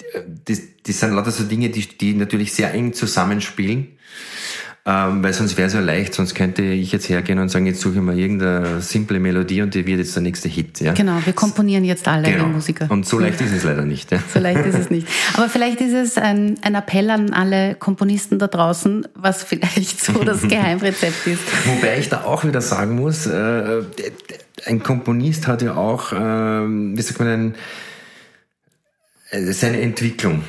die, 0.48 0.58
die 0.86 0.92
sind 0.92 1.14
lauter 1.14 1.32
so 1.32 1.44
Dinge, 1.44 1.70
die, 1.70 1.88
die 1.88 2.14
natürlich 2.14 2.54
sehr 2.54 2.74
eng 2.74 2.94
zusammenspielen 2.94 3.98
ähm, 4.90 5.22
weil 5.22 5.34
sonst 5.34 5.58
wäre 5.58 5.68
es 5.68 5.74
ja 5.74 5.82
leicht, 5.82 6.14
sonst 6.14 6.34
könnte 6.34 6.62
ich 6.62 6.94
jetzt 6.94 7.10
hergehen 7.10 7.40
und 7.40 7.50
sagen, 7.50 7.66
jetzt 7.66 7.82
suche 7.82 7.96
ich 7.96 8.02
mal 8.02 8.18
irgendeine 8.18 8.82
simple 8.82 9.20
Melodie 9.20 9.62
und 9.62 9.74
die 9.74 9.86
wird 9.86 10.00
jetzt 10.00 10.16
der 10.16 10.24
nächste 10.24 10.48
Hit. 10.48 10.80
Ja? 10.80 10.94
Genau, 10.94 11.20
wir 11.26 11.34
komponieren 11.34 11.84
jetzt 11.84 12.08
alle 12.08 12.32
genau. 12.32 12.46
Musiker. 12.46 12.90
Und 12.90 13.06
so 13.06 13.20
leicht 13.20 13.42
ist 13.42 13.52
es 13.52 13.66
leider 13.66 13.84
nicht. 13.84 14.10
Ja? 14.14 14.20
So 14.34 14.40
leicht 14.40 14.66
ist 14.66 14.80
es 14.80 14.90
nicht. 14.90 15.06
Aber 15.34 15.50
vielleicht 15.50 15.82
ist 15.82 15.92
es 15.92 16.18
ein, 16.18 16.58
ein 16.62 16.74
Appell 16.74 17.10
an 17.10 17.34
alle 17.34 17.76
Komponisten 17.76 18.40
da 18.40 18.48
draußen, 18.48 19.06
was 19.14 19.44
vielleicht 19.44 20.02
so 20.02 20.24
das 20.24 20.42
Geheimrezept 20.48 21.28
ist. 21.28 21.42
Wobei 21.66 22.00
ich 22.00 22.08
da 22.08 22.24
auch 22.24 22.46
wieder 22.46 22.62
sagen 22.62 22.96
muss, 22.96 23.28
äh, 23.28 23.82
ein 24.66 24.82
Komponist 24.84 25.48
hat 25.48 25.62
ja 25.64 25.76
auch, 25.76 26.14
äh, 26.14 26.16
wie 26.16 27.02
sagt 27.02 27.20
man, 27.20 27.28
ein, 27.28 27.56
äh, 29.32 29.52
seine 29.52 29.82
Entwicklung. 29.82 30.44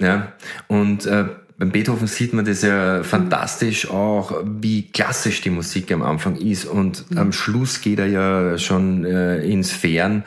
Ja? 0.00 0.32
Und 0.66 1.06
äh, 1.06 1.26
beim 1.56 1.70
Beethoven 1.70 2.08
sieht 2.08 2.32
man 2.32 2.44
das 2.44 2.62
ja 2.62 3.04
fantastisch 3.04 3.88
auch, 3.88 4.42
wie 4.44 4.90
klassisch 4.90 5.40
die 5.40 5.50
Musik 5.50 5.92
am 5.92 6.02
Anfang 6.02 6.36
ist 6.36 6.64
und 6.64 7.10
mhm. 7.10 7.18
am 7.18 7.32
Schluss 7.32 7.80
geht 7.80 8.00
er 8.00 8.06
ja 8.06 8.58
schon 8.58 9.04
äh, 9.04 9.38
in 9.38 9.62
Sphären, 9.62 10.24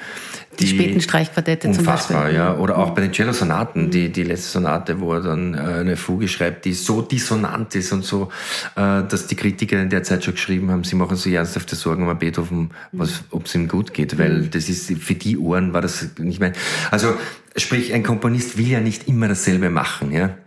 die, 0.59 0.65
die 0.65 0.69
späten 0.69 1.01
Streichquartette 1.01 1.67
unfassbar, 1.67 1.97
zum 1.97 2.15
Beispiel. 2.15 2.35
ja. 2.35 2.57
Oder 2.57 2.77
auch 2.77 2.91
bei 2.91 3.01
den 3.01 3.11
Cello-Sonaten, 3.11 3.91
die, 3.91 4.09
die 4.09 4.23
letzte 4.23 4.49
Sonate, 4.49 4.99
wo 4.99 5.13
er 5.13 5.21
dann 5.21 5.53
äh, 5.53 5.57
eine 5.57 5.97
Fuge 5.97 6.27
schreibt, 6.27 6.65
die 6.65 6.73
so 6.73 7.01
dissonant 7.01 7.75
ist 7.75 7.91
und 7.91 8.03
so, 8.03 8.29
äh, 8.75 9.03
dass 9.03 9.27
die 9.27 9.35
Kritiker 9.35 9.79
in 9.79 9.89
der 9.89 10.03
Zeit 10.03 10.23
schon 10.23 10.33
geschrieben 10.33 10.71
haben, 10.71 10.83
sie 10.83 10.95
machen 10.95 11.15
sich 11.15 11.33
ernsthafte 11.33 11.75
Sorgen 11.75 12.07
um 12.07 12.17
Beethoven, 12.17 12.71
was, 12.91 13.23
ob 13.29 13.45
es 13.45 13.55
ihm 13.55 13.67
gut 13.67 13.93
geht, 13.93 14.17
weil 14.17 14.41
mhm. 14.41 14.51
das 14.51 14.69
ist, 14.69 14.91
für 14.91 15.15
die 15.15 15.37
Ohren 15.37 15.73
war 15.73 15.81
das 15.81 16.07
nicht 16.17 16.39
mehr. 16.39 16.53
Also, 16.89 17.13
sprich, 17.57 17.93
ein 17.93 18.03
Komponist 18.03 18.57
will 18.57 18.67
ja 18.67 18.79
nicht 18.79 19.07
immer 19.07 19.27
dasselbe 19.27 19.69
machen, 19.69 20.11
ja. 20.11 20.37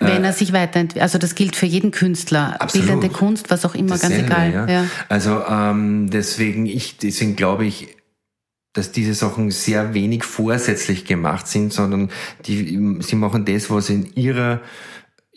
Wenn 0.00 0.24
er 0.24 0.32
sich 0.32 0.52
weiterentwickelt, 0.52 1.02
also 1.02 1.18
das 1.18 1.34
gilt 1.34 1.56
für 1.56 1.66
jeden 1.66 1.90
Künstler, 1.90 2.60
Absolut. 2.60 2.86
bildende 2.86 3.08
Kunst, 3.10 3.50
was 3.50 3.64
auch 3.64 3.74
immer, 3.74 3.90
dasselbe, 3.90 4.28
ganz 4.28 4.52
egal. 4.52 4.52
Ja. 4.52 4.66
ja. 4.68 4.84
Also, 5.08 5.42
ähm, 5.48 6.10
deswegen, 6.10 6.66
ich, 6.66 6.98
deswegen 6.98 7.36
glaube 7.36 7.66
ich, 7.66 7.96
dass 8.72 8.92
diese 8.92 9.14
Sachen 9.14 9.50
sehr 9.50 9.94
wenig 9.94 10.24
vorsätzlich 10.24 11.04
gemacht 11.04 11.48
sind, 11.48 11.72
sondern 11.72 12.10
die, 12.46 12.98
sie 13.00 13.16
machen 13.16 13.44
das, 13.44 13.70
was 13.70 13.90
in 13.90 14.14
ihrer 14.14 14.60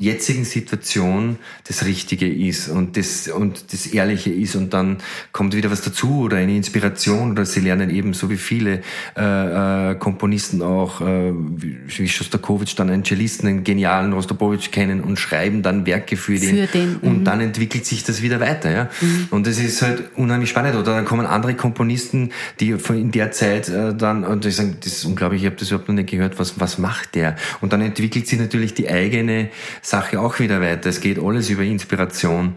jetzigen 0.02 0.46
Situation 0.46 1.38
das 1.68 1.86
Richtige 1.86 2.28
ist 2.28 2.70
und 2.70 2.98
das, 2.98 3.28
und 3.28 3.72
das 3.72 3.86
Ehrliche 3.86 4.32
ist 4.32 4.56
und 4.56 4.74
dann 4.74 4.98
kommt 5.32 5.56
wieder 5.56 5.70
was 5.70 5.82
dazu 5.82 6.22
oder 6.22 6.38
eine 6.38 6.56
Inspiration 6.56 7.32
oder 7.32 7.46
sie 7.46 7.60
lernen 7.60 7.92
eben 7.92 8.14
so 8.14 8.30
wie 8.32 8.38
viele 8.38 8.82
äh, 9.16 9.92
äh, 9.92 9.96
Komponisten 9.96 10.64
auch, 10.64 11.02
äh, 11.02 11.32
wie 11.34 12.10
Shostakovich 12.10 12.76
dann 12.76 12.90
einen 12.90 13.06
Cellisten, 13.06 13.48
einen 13.48 13.64
genialen 13.64 14.14
Rostropowitsch 14.14 14.72
kennen 14.72 15.02
und 15.02 15.20
schreiben 15.20 15.62
dann 15.62 15.86
Werke 15.86 16.18
für 16.18 16.40
den, 16.40 16.68
für 16.68 16.78
den 16.78 16.96
und 16.98 17.20
mhm. 17.20 17.24
dann 17.24 17.40
entwickelt 17.40 17.86
sich 17.86 18.04
das 18.04 18.24
wieder 18.24 18.40
weiter. 18.40 18.72
Ja? 18.72 18.90
Mhm. 19.02 19.28
Und 19.30 19.46
das 19.46 19.60
ist 19.60 19.84
halt 19.84 20.16
unheimlich 20.16 20.50
spannend. 20.50 20.76
Oder 20.76 20.96
dann 20.96 21.06
kommen 21.06 21.28
andere 21.28 21.54
Komponisten, 21.54 22.32
die 22.60 22.74
von 22.74 22.98
in 22.98 23.12
der 23.12 23.32
Zeit 23.32 23.70
äh, 23.70 23.94
dann, 23.96 24.24
und 24.24 24.46
ich 24.46 24.56
sage, 24.56 24.76
das 24.80 24.94
ist 24.94 25.06
unglaublich, 25.06 25.42
ich 25.42 25.46
habe 25.46 25.58
das 25.58 25.70
überhaupt 25.70 25.90
noch 25.90 25.96
nicht 25.96 26.10
gehört, 26.10 26.40
was, 26.40 26.60
was 26.60 26.80
macht 26.80 27.14
der? 27.14 27.36
Und 27.62 27.72
dann 27.72 27.82
entwickelt 27.82 28.28
sich 28.28 28.40
natürlich 28.40 28.74
die 28.74 28.90
eigene 28.90 29.50
Sache 29.92 30.20
auch 30.20 30.40
wieder 30.40 30.62
weiter. 30.62 30.90
Es 30.90 31.02
geht 31.02 31.20
alles 31.20 31.50
über 31.50 31.64
Inspiration. 31.64 32.56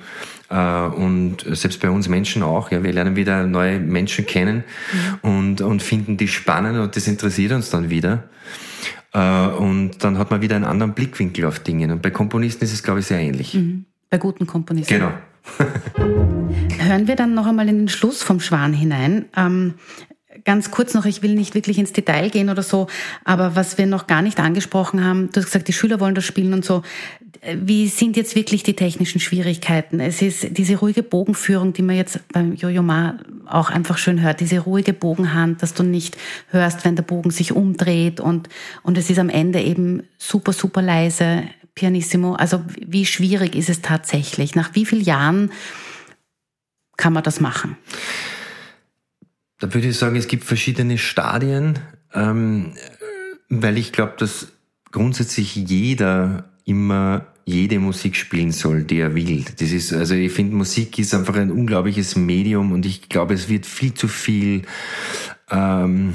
Äh, 0.49 0.87
und 0.87 1.45
selbst 1.51 1.81
bei 1.81 1.91
uns 1.91 2.09
Menschen 2.09 2.43
auch. 2.43 2.71
Ja, 2.71 2.83
wir 2.83 2.93
lernen 2.93 3.17
wieder 3.17 3.47
neue 3.47 3.81
Menschen 3.81 4.25
kennen 4.25 4.65
mhm. 5.23 5.31
und, 5.31 5.61
und 5.61 5.83
finden 5.83 6.17
die 6.17 6.29
spannend 6.29 6.79
und 6.79 6.97
das 6.97 7.07
interessiert 7.07 7.53
uns 7.53 7.71
dann 7.71 7.91
wieder. 7.91 8.25
Äh, 9.13 9.49
und 9.49 10.03
dann 10.05 10.19
hat 10.19 10.31
man 10.31 10.43
wieder 10.43 10.57
einen 10.57 10.65
anderen 10.65 10.95
Blickwinkel 10.95 11.45
auf 11.45 11.59
Dinge. 11.59 11.93
Und 11.93 12.03
bei 12.03 12.11
Komponisten 12.11 12.65
ist 12.65 12.73
es, 12.73 12.83
glaube 12.83 13.01
ich, 13.01 13.07
sehr 13.07 13.21
ähnlich. 13.21 13.55
Mhm. 13.55 13.85
Bei 14.11 14.19
guten 14.19 14.47
Komponisten. 14.47 14.95
Genau. 14.95 15.13
Hören 16.79 17.07
wir 17.07 17.17
dann 17.17 17.35
noch 17.35 17.47
einmal 17.47 17.69
in 17.69 17.79
den 17.79 17.89
Schluss 17.89 18.23
vom 18.23 18.41
Schwan 18.41 18.73
hinein. 18.73 19.27
Ähm, 19.37 19.75
ganz 20.45 20.71
kurz 20.71 20.95
noch, 20.95 21.05
ich 21.05 21.23
will 21.23 21.35
nicht 21.35 21.55
wirklich 21.55 21.79
ins 21.79 21.93
Detail 21.93 22.31
gehen 22.31 22.51
oder 22.51 22.63
so, 22.63 22.87
aber 23.25 23.57
was 23.57 23.79
wir 23.79 23.87
noch 23.87 24.07
gar 24.07 24.23
nicht 24.23 24.41
angesprochen 24.41 25.05
haben, 25.05 25.31
du 25.33 25.41
hast 25.41 25.47
gesagt, 25.47 25.69
die 25.69 25.73
Schüler 25.73 26.01
wollen 26.01 26.15
das 26.15 26.25
spielen 26.25 26.53
und 26.53 26.65
so. 26.65 26.83
Wie 27.43 27.89
sind 27.89 28.17
jetzt 28.17 28.35
wirklich 28.35 28.63
die 28.63 28.75
technischen 28.75 29.21
Schwierigkeiten? 29.21 30.01
Es 30.01 30.23
ist 30.23 30.57
diese 30.57 30.77
ruhige 30.77 31.03
Bogenführung, 31.03 31.73
die 31.73 31.83
man 31.83 31.97
jetzt 31.97 32.21
beim 32.33 32.55
Jojo 32.55 32.83
Ma 32.83 33.19
auch 33.47 33.71
einfach 33.71 33.99
schön 33.99 34.23
hört, 34.23 34.41
diese 34.41 34.61
ruhige 34.61 34.93
Bogenhand, 34.93 35.63
dass 35.63 35.75
du 35.75 35.83
nicht 35.83 36.17
hörst, 36.49 36.85
wenn 36.85 36.97
der 36.97 37.03
Bogen 37.03 37.31
sich 37.31 37.53
umdreht 37.53 38.21
und, 38.21 38.49
und 38.83 38.97
es 38.97 39.11
ist 39.11 39.19
am 39.19 39.29
Ende 39.29 39.61
eben 39.61 40.05
super, 40.19 40.53
super 40.53 40.81
leise, 40.81 41.45
pianissimo. 41.75 42.35
Also 42.35 42.65
wie 42.81 43.07
schwierig 43.07 43.55
ist 43.55 43.69
es 43.69 43.83
tatsächlich? 43.83 44.55
Nach 44.55 44.75
wie 44.75 44.87
vielen 44.87 45.03
Jahren 45.03 45.51
kann 46.97 47.13
man 47.13 47.23
das 47.23 47.41
machen? 47.41 47.77
Da 49.59 49.73
würde 49.73 49.89
ich 49.89 49.99
sagen, 49.99 50.17
es 50.17 50.29
gibt 50.29 50.45
verschiedene 50.45 50.99
Stadien, 50.99 51.79
ähm, 52.13 52.75
weil 53.49 53.79
ich 53.79 53.93
glaube, 53.93 54.15
dass 54.19 54.53
grundsätzlich 54.91 55.57
jeder 55.57 56.54
immer 56.65 57.27
jede 57.45 57.79
Musik 57.79 58.17
spielen 58.17 58.53
soll, 58.53 58.85
die 58.85 58.99
er 58.99 59.15
will. 59.15 59.45
Das 59.59 59.71
ist, 59.71 59.93
also 59.93 60.15
ich 60.15 60.33
finde, 60.33 60.57
Musik 60.57 60.99
ist 60.99 61.15
einfach 61.15 61.37
ein 61.37 61.51
unglaubliches 61.51 62.17
Medium 62.17 62.73
und 62.73 62.87
ich 62.87 63.09
glaube, 63.09 63.35
es 63.35 63.49
wird 63.49 63.67
viel 63.67 63.93
zu 63.93 64.09
viel 64.09 64.63
ähm, 65.51 66.15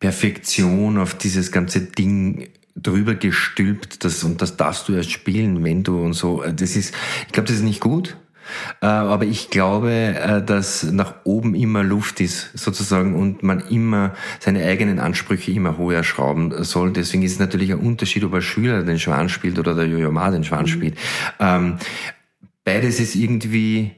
Perfektion 0.00 0.98
auf 0.98 1.14
dieses 1.14 1.52
ganze 1.52 1.80
Ding 1.80 2.48
drüber 2.74 3.14
gestülpt, 3.14 4.04
das, 4.04 4.24
und 4.24 4.42
das 4.42 4.56
darfst 4.56 4.88
du 4.88 4.94
erst 4.94 5.10
spielen, 5.10 5.62
wenn 5.62 5.84
du 5.84 6.02
und 6.02 6.14
so. 6.14 6.42
Das 6.42 6.74
ist, 6.74 6.94
ich 7.26 7.32
glaube, 7.32 7.46
das 7.46 7.56
ist 7.56 7.62
nicht 7.62 7.80
gut. 7.80 8.16
Äh, 8.80 8.86
aber 8.86 9.24
ich 9.24 9.50
glaube, 9.50 9.90
äh, 9.90 10.42
dass 10.42 10.84
nach 10.84 11.14
oben 11.24 11.54
immer 11.54 11.82
Luft 11.82 12.20
ist, 12.20 12.56
sozusagen, 12.56 13.14
und 13.14 13.42
man 13.42 13.60
immer 13.68 14.14
seine 14.40 14.64
eigenen 14.64 14.98
Ansprüche 14.98 15.52
immer 15.52 15.78
höher 15.78 16.04
schrauben 16.04 16.64
soll. 16.64 16.92
Deswegen 16.92 17.22
ist 17.22 17.32
es 17.32 17.38
natürlich 17.38 17.72
ein 17.72 17.78
Unterschied, 17.78 18.24
ob 18.24 18.34
ein 18.34 18.42
Schüler 18.42 18.82
den 18.82 18.98
Schwan 18.98 19.28
spielt 19.28 19.58
oder 19.58 19.74
der 19.74 19.86
Jojo 19.86 20.10
Ma 20.10 20.30
den 20.30 20.44
Schwan 20.44 20.62
mhm. 20.62 20.68
spielt. 20.68 20.98
Ähm, 21.38 21.78
beides 22.64 23.00
ist 23.00 23.14
irgendwie 23.14 23.92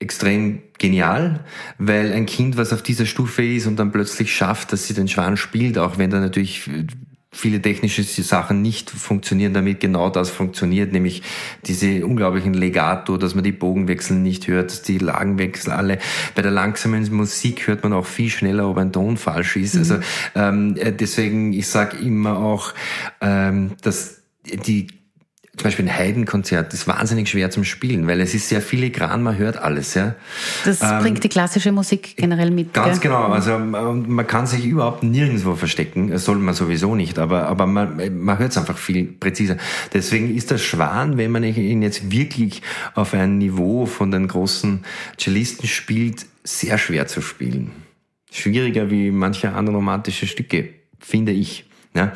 extrem 0.00 0.62
genial, 0.78 1.44
weil 1.78 2.12
ein 2.12 2.26
Kind, 2.26 2.56
was 2.56 2.72
auf 2.72 2.82
dieser 2.82 3.06
Stufe 3.06 3.44
ist 3.44 3.66
und 3.66 3.76
dann 3.76 3.90
plötzlich 3.90 4.34
schafft, 4.34 4.72
dass 4.72 4.86
sie 4.86 4.94
den 4.94 5.08
Schwan 5.08 5.36
spielt, 5.36 5.76
auch 5.76 5.98
wenn 5.98 6.10
da 6.10 6.20
natürlich 6.20 6.70
viele 7.30 7.60
technische 7.60 8.02
Sachen 8.02 8.62
nicht 8.62 8.90
funktionieren, 8.90 9.52
damit 9.52 9.80
genau 9.80 10.08
das 10.08 10.30
funktioniert, 10.30 10.92
nämlich 10.92 11.22
diese 11.66 12.04
unglaublichen 12.06 12.54
Legato, 12.54 13.16
dass 13.16 13.34
man 13.34 13.44
die 13.44 13.52
Bogenwechsel 13.52 14.16
nicht 14.16 14.48
hört, 14.48 14.70
dass 14.70 14.82
die 14.82 14.98
Lagenwechsel 14.98 15.72
alle. 15.72 15.98
Bei 16.34 16.42
der 16.42 16.50
langsamen 16.50 17.14
Musik 17.14 17.66
hört 17.66 17.82
man 17.82 17.92
auch 17.92 18.06
viel 18.06 18.30
schneller, 18.30 18.68
ob 18.68 18.78
ein 18.78 18.92
Ton 18.92 19.16
falsch 19.16 19.56
ist. 19.56 19.74
Mhm. 19.74 19.80
Also 19.80 19.98
ähm, 20.34 20.76
äh, 20.78 20.92
deswegen, 20.92 21.52
ich 21.52 21.68
sage 21.68 21.98
immer 21.98 22.38
auch, 22.38 22.72
ähm, 23.20 23.72
dass 23.82 24.22
die 24.44 24.97
zum 25.58 25.64
Beispiel 25.64 25.86
ein 25.86 25.96
Heidenkonzert 25.96 26.72
ist 26.72 26.86
wahnsinnig 26.86 27.28
schwer 27.28 27.50
zum 27.50 27.64
Spielen, 27.64 28.06
weil 28.06 28.20
es 28.20 28.32
ist 28.32 28.48
sehr 28.48 28.62
filigran, 28.62 29.22
man 29.22 29.36
hört 29.36 29.56
alles. 29.56 29.94
Ja. 29.94 30.14
Das 30.64 30.80
ähm, 30.80 31.00
bringt 31.00 31.24
die 31.24 31.28
klassische 31.28 31.72
Musik 31.72 32.16
generell 32.16 32.50
mit. 32.50 32.72
Ganz 32.72 33.00
gell? 33.00 33.10
genau, 33.10 33.24
also 33.24 33.52
ähm, 33.52 34.04
man 34.06 34.26
kann 34.26 34.46
sich 34.46 34.64
überhaupt 34.64 35.02
nirgendwo 35.02 35.56
verstecken, 35.56 36.10
das 36.10 36.24
soll 36.24 36.36
man 36.36 36.54
sowieso 36.54 36.94
nicht, 36.94 37.18
aber, 37.18 37.46
aber 37.46 37.66
man, 37.66 38.18
man 38.18 38.38
hört 38.38 38.52
es 38.52 38.58
einfach 38.58 38.78
viel 38.78 39.04
präziser. 39.04 39.56
Deswegen 39.92 40.34
ist 40.34 40.50
der 40.50 40.58
Schwan, 40.58 41.18
wenn 41.18 41.32
man 41.32 41.42
ihn 41.42 41.82
jetzt 41.82 42.10
wirklich 42.10 42.62
auf 42.94 43.12
ein 43.14 43.38
Niveau 43.38 43.86
von 43.86 44.10
den 44.10 44.28
großen 44.28 44.84
Cellisten 45.18 45.68
spielt, 45.68 46.26
sehr 46.44 46.78
schwer 46.78 47.06
zu 47.06 47.20
spielen. 47.20 47.72
Schwieriger 48.30 48.90
wie 48.90 49.10
manche 49.10 49.52
andere 49.52 49.76
romantische 49.76 50.26
Stücke, 50.26 50.70
finde 51.00 51.32
ich. 51.32 51.67
Ja. 51.98 52.12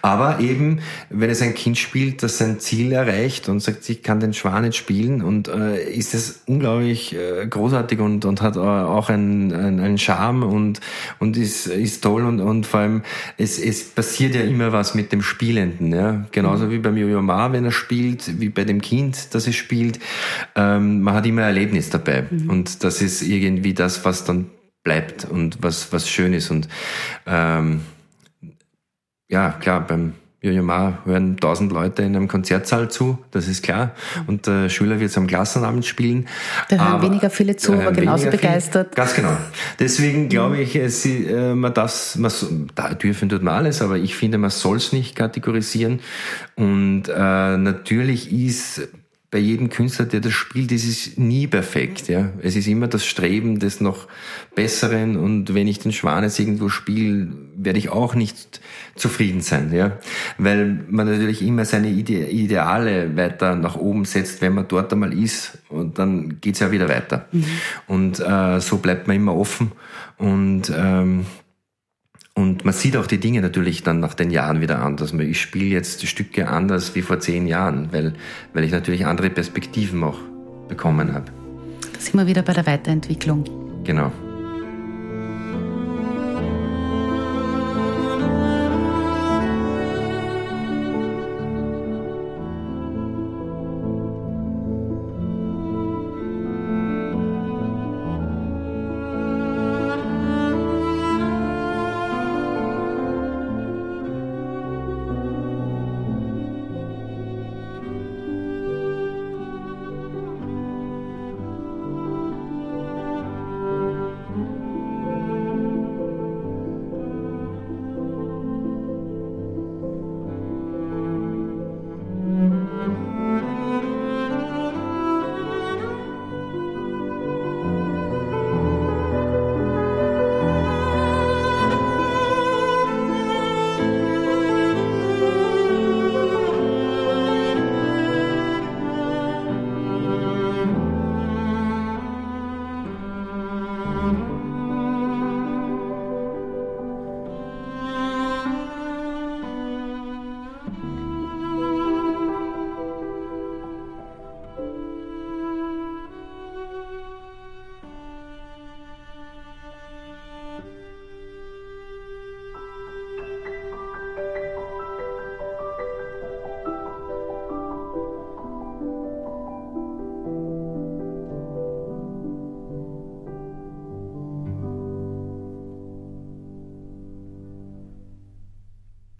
Aber 0.00 0.38
eben, 0.38 0.78
wenn 1.10 1.28
es 1.28 1.42
ein 1.42 1.54
Kind 1.54 1.76
spielt, 1.76 2.22
das 2.22 2.38
sein 2.38 2.60
Ziel 2.60 2.92
erreicht 2.92 3.48
und 3.48 3.58
sagt, 3.58 3.88
ich 3.88 4.04
kann 4.04 4.20
den 4.20 4.32
Schwan 4.32 4.62
nicht 4.62 4.76
spielen 4.76 5.22
und 5.22 5.48
äh, 5.48 5.82
ist 5.90 6.14
es 6.14 6.42
unglaublich 6.46 7.16
äh, 7.16 7.44
großartig 7.44 7.98
und, 7.98 8.24
und 8.24 8.42
hat 8.42 8.54
äh, 8.54 8.60
auch 8.60 9.08
einen, 9.08 9.52
einen, 9.52 9.80
einen 9.80 9.98
Charme 9.98 10.44
und, 10.44 10.80
und 11.18 11.36
ist, 11.36 11.66
ist 11.66 12.04
toll 12.04 12.24
und, 12.24 12.38
und 12.38 12.64
vor 12.64 12.80
allem, 12.80 13.02
es, 13.36 13.58
es 13.58 13.82
passiert 13.82 14.36
ja 14.36 14.42
immer 14.42 14.72
was 14.72 14.94
mit 14.94 15.10
dem 15.10 15.22
Spielenden. 15.22 15.92
Ja. 15.92 16.26
Genauso 16.30 16.66
mhm. 16.66 16.70
wie 16.70 16.78
beim 16.78 16.96
Jojo 16.96 17.20
Ma, 17.20 17.50
wenn 17.52 17.64
er 17.64 17.72
spielt, 17.72 18.40
wie 18.40 18.50
bei 18.50 18.62
dem 18.62 18.80
Kind, 18.80 19.34
das 19.34 19.48
es 19.48 19.56
spielt. 19.56 19.98
Ähm, 20.54 21.02
man 21.02 21.14
hat 21.14 21.26
immer 21.26 21.42
Erlebnis 21.42 21.90
dabei 21.90 22.26
mhm. 22.30 22.50
und 22.50 22.84
das 22.84 23.02
ist 23.02 23.22
irgendwie 23.22 23.74
das, 23.74 24.04
was 24.04 24.24
dann 24.24 24.46
bleibt 24.84 25.24
und 25.24 25.58
was, 25.60 25.92
was 25.92 26.08
schön 26.08 26.32
ist 26.34 26.50
und 26.50 26.68
ähm, 27.26 27.80
ja, 29.28 29.50
klar, 29.50 29.86
beim 29.86 30.14
Jojo 30.44 30.62
Ma 30.62 30.98
hören 31.06 31.38
tausend 31.38 31.72
Leute 31.72 32.02
in 32.02 32.14
einem 32.14 32.28
Konzertsaal 32.28 32.90
zu, 32.90 33.18
das 33.30 33.48
ist 33.48 33.62
klar. 33.62 33.92
Und 34.26 34.46
der 34.46 34.68
Schüler 34.68 35.00
wird 35.00 35.10
es 35.10 35.16
am 35.16 35.26
Klassenabend 35.26 35.86
spielen. 35.86 36.28
Da 36.68 36.76
hören 36.76 36.86
aber, 36.86 37.02
weniger 37.04 37.30
viele 37.30 37.56
zu, 37.56 37.72
aber 37.72 37.92
genauso 37.92 38.30
begeistert. 38.30 38.88
Viel, 38.88 38.96
ganz 38.96 39.14
genau. 39.14 39.34
Deswegen 39.78 40.28
glaube 40.28 40.60
ich, 40.60 40.76
es, 40.76 41.06
äh, 41.06 41.54
man 41.54 41.72
das, 41.72 42.16
man, 42.16 42.30
da 42.74 42.92
dürfen 42.92 43.30
tut 43.30 43.42
man 43.42 43.54
alles, 43.54 43.80
aber 43.80 43.96
ich 43.96 44.14
finde, 44.14 44.36
man 44.36 44.50
soll 44.50 44.76
es 44.76 44.92
nicht 44.92 45.16
kategorisieren. 45.16 46.00
Und 46.56 47.04
äh, 47.08 47.56
natürlich 47.56 48.30
ist 48.30 48.86
bei 49.34 49.40
jedem 49.40 49.68
Künstler, 49.68 50.04
der 50.04 50.20
das 50.20 50.32
spielt, 50.32 50.70
ist 50.70 50.86
es 50.86 51.16
nie 51.18 51.48
perfekt. 51.48 52.06
Ja, 52.06 52.30
es 52.40 52.54
ist 52.54 52.68
immer 52.68 52.86
das 52.86 53.04
Streben 53.04 53.58
des 53.58 53.80
noch 53.80 54.06
Besseren. 54.54 55.16
Und 55.16 55.56
wenn 55.56 55.66
ich 55.66 55.80
den 55.80 55.90
Schwanes 55.90 56.38
irgendwo 56.38 56.68
spiele, 56.68 57.32
werde 57.56 57.80
ich 57.80 57.88
auch 57.88 58.14
nicht 58.14 58.60
zufrieden 58.94 59.40
sein. 59.40 59.72
Ja, 59.72 59.98
weil 60.38 60.84
man 60.88 61.08
natürlich 61.08 61.42
immer 61.42 61.64
seine 61.64 61.88
Ide 61.88 62.28
Ideale 62.28 63.16
weiter 63.16 63.56
nach 63.56 63.74
oben 63.74 64.04
setzt, 64.04 64.40
wenn 64.40 64.54
man 64.54 64.68
dort 64.68 64.92
einmal 64.92 65.12
ist. 65.12 65.58
Und 65.68 65.98
dann 65.98 66.40
geht's 66.40 66.60
ja 66.60 66.70
wieder 66.70 66.88
weiter. 66.88 67.26
Mhm. 67.32 67.44
Und 67.88 68.20
äh, 68.20 68.60
so 68.60 68.76
bleibt 68.76 69.08
man 69.08 69.16
immer 69.16 69.34
offen. 69.34 69.72
Und 70.16 70.72
ähm, 70.72 71.26
und 72.34 72.64
man 72.64 72.74
sieht 72.74 72.96
auch 72.96 73.06
die 73.06 73.18
Dinge 73.18 73.40
natürlich 73.40 73.82
dann 73.84 74.00
nach 74.00 74.14
den 74.14 74.30
Jahren 74.30 74.60
wieder 74.60 74.82
anders. 74.82 75.12
Ich 75.12 75.40
spiele 75.40 75.66
jetzt 75.66 76.04
Stücke 76.06 76.48
anders 76.48 76.94
wie 76.94 77.02
vor 77.02 77.20
zehn 77.20 77.46
Jahren, 77.46 77.92
weil, 77.92 78.14
weil 78.52 78.64
ich 78.64 78.72
natürlich 78.72 79.06
andere 79.06 79.30
Perspektiven 79.30 80.02
auch 80.02 80.18
bekommen 80.68 81.14
habe. 81.14 81.26
Da 81.92 82.00
sind 82.00 82.14
wir 82.14 82.26
wieder 82.26 82.42
bei 82.42 82.52
der 82.52 82.66
Weiterentwicklung. 82.66 83.44
Genau. 83.84 84.10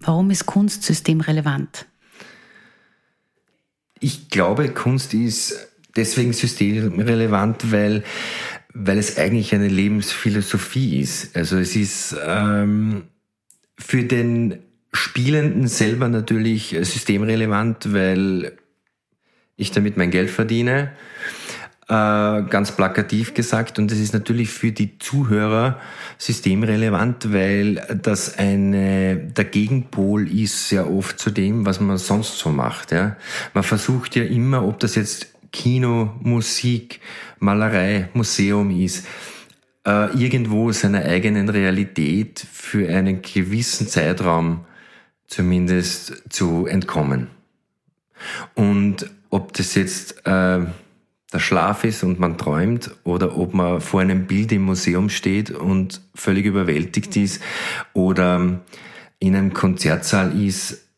Warum 0.04 0.30
ist 0.30 0.46
Kunst 0.46 0.82
systemrelevant? 0.82 1.86
Ich 4.00 4.28
glaube, 4.28 4.68
Kunst 4.68 5.14
ist 5.14 5.68
deswegen 5.96 6.32
systemrelevant, 6.32 7.72
weil, 7.72 8.04
weil 8.74 8.98
es 8.98 9.16
eigentlich 9.16 9.54
eine 9.54 9.68
Lebensphilosophie 9.68 11.00
ist. 11.00 11.34
Also 11.34 11.56
es 11.56 11.74
ist 11.74 12.14
ähm, 12.22 13.04
für 13.78 14.02
den 14.02 14.58
Spielenden 14.92 15.68
selber 15.68 16.08
natürlich 16.08 16.76
systemrelevant, 16.82 17.92
weil 17.92 18.58
ich 19.56 19.70
damit 19.70 19.96
mein 19.96 20.10
Geld 20.10 20.30
verdiene 20.30 20.92
ganz 21.86 22.72
plakativ 22.72 23.34
gesagt. 23.34 23.78
Und 23.78 23.90
das 23.90 23.98
ist 23.98 24.14
natürlich 24.14 24.48
für 24.48 24.72
die 24.72 24.98
Zuhörer 24.98 25.78
systemrelevant, 26.18 27.32
weil 27.32 27.74
das 28.02 28.38
eine, 28.38 29.16
der 29.16 29.44
Gegenpol 29.44 30.26
ist 30.30 30.68
sehr 30.68 30.90
oft 30.90 31.18
zu 31.18 31.30
dem, 31.30 31.66
was 31.66 31.80
man 31.80 31.98
sonst 31.98 32.38
so 32.38 32.48
macht. 32.50 32.92
Ja. 32.92 33.16
Man 33.52 33.64
versucht 33.64 34.16
ja 34.16 34.24
immer, 34.24 34.66
ob 34.66 34.80
das 34.80 34.94
jetzt 34.94 35.28
Kino, 35.52 36.14
Musik, 36.20 37.00
Malerei, 37.38 38.08
Museum 38.14 38.70
ist, 38.70 39.06
äh, 39.86 40.12
irgendwo 40.16 40.72
seiner 40.72 41.04
eigenen 41.04 41.48
Realität 41.48 42.44
für 42.50 42.88
einen 42.88 43.22
gewissen 43.22 43.86
Zeitraum 43.86 44.64
zumindest 45.26 46.24
zu 46.30 46.66
entkommen. 46.66 47.28
Und 48.54 49.10
ob 49.30 49.52
das 49.52 49.74
jetzt 49.74 50.26
äh, 50.26 50.60
der 51.34 51.40
Schlaf 51.40 51.84
ist 51.84 52.04
und 52.04 52.20
man 52.20 52.38
träumt 52.38 52.92
oder 53.02 53.36
ob 53.36 53.54
man 53.54 53.80
vor 53.80 54.00
einem 54.00 54.26
Bild 54.26 54.52
im 54.52 54.62
Museum 54.62 55.10
steht 55.10 55.50
und 55.50 56.00
völlig 56.14 56.46
überwältigt 56.46 57.16
ist 57.16 57.42
oder 57.92 58.60
in 59.18 59.34
einem 59.34 59.52
Konzertsaal 59.52 60.40
ist 60.40 60.88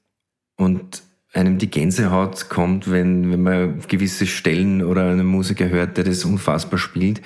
und 0.57 1.03
einem 1.32 1.59
die 1.59 1.70
Gänsehaut 1.70 2.49
kommt, 2.49 2.91
wenn, 2.91 3.30
wenn 3.32 3.43
man 3.43 3.80
gewisse 3.89 4.26
Stellen 4.26 4.82
oder 4.82 5.11
einen 5.11 5.26
Musiker 5.26 5.68
hört, 5.68 5.97
der 5.97 6.05
das 6.05 6.24
unfassbar 6.24 6.78
spielt, 6.78 7.20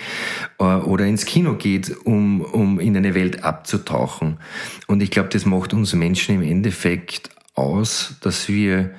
äh, 0.59 0.65
oder 0.65 1.05
ins 1.07 1.27
Kino 1.27 1.55
geht, 1.55 1.97
um, 2.05 2.41
um 2.41 2.81
in 2.81 2.97
eine 2.97 3.15
Welt 3.15 3.45
abzutauchen. 3.45 4.39
Und 4.87 5.03
ich 5.03 5.11
glaube, 5.11 5.29
das 5.29 5.47
macht 5.47 5.73
uns 5.73 5.95
Menschen 5.95 6.37
im 6.37 6.43
Endeffekt 6.43 7.31
aus, 7.55 8.17
dass 8.21 8.49
wir 8.49 8.95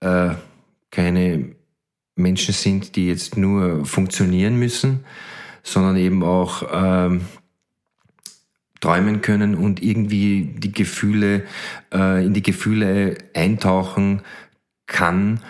äh, 0.00 0.30
keine 0.90 1.59
Menschen 2.20 2.54
sind, 2.54 2.96
die 2.96 3.08
jetzt 3.08 3.36
nur 3.36 3.84
funktionieren 3.84 4.56
müssen, 4.56 5.00
sondern 5.62 5.96
eben 5.96 6.22
auch 6.22 6.62
ähm, 6.72 7.22
träumen 8.80 9.20
können 9.20 9.54
und 9.54 9.82
irgendwie 9.82 10.54
die 10.58 10.72
Gefühle, 10.72 11.44
äh, 11.92 12.24
in 12.24 12.34
die 12.34 12.42
Gefühle 12.42 13.18
eintauchen 13.34 14.22
kann. 14.86 15.40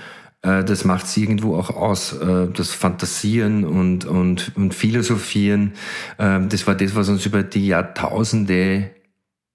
Äh, 0.43 0.65
das 0.65 0.85
macht 0.85 1.07
sie 1.07 1.23
irgendwo 1.23 1.57
auch 1.57 1.71
aus. 1.71 2.13
Äh, 2.13 2.49
das 2.53 2.73
Fantasieren 2.73 3.65
und, 3.65 4.05
und, 4.05 4.57
und 4.57 4.75
Philosophieren, 4.75 5.75
äh, 6.19 6.41
das 6.49 6.67
war 6.67 6.75
das, 6.75 6.95
was 6.95 7.09
uns 7.09 7.25
über 7.27 7.43
die 7.43 7.67
Jahrtausende 7.67 8.91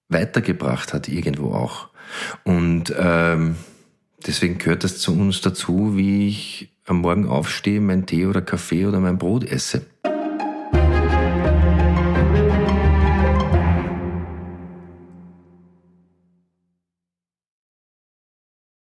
weitergebracht 0.09 0.93
hat, 0.93 1.07
irgendwo 1.07 1.53
auch. 1.53 1.89
Und 2.43 2.93
ähm, 2.97 3.55
deswegen 4.27 4.57
gehört 4.57 4.83
das 4.83 4.99
zu 4.99 5.13
uns 5.13 5.41
dazu, 5.41 5.97
wie 5.97 6.27
ich 6.27 6.69
am 6.85 7.01
Morgen 7.01 7.27
aufstehe, 7.27 7.81
mein 7.81 8.05
Tee 8.05 8.25
oder 8.25 8.41
Kaffee 8.41 8.85
oder 8.85 8.99
mein 8.99 9.17
Brot 9.17 9.43
esse. 9.43 9.85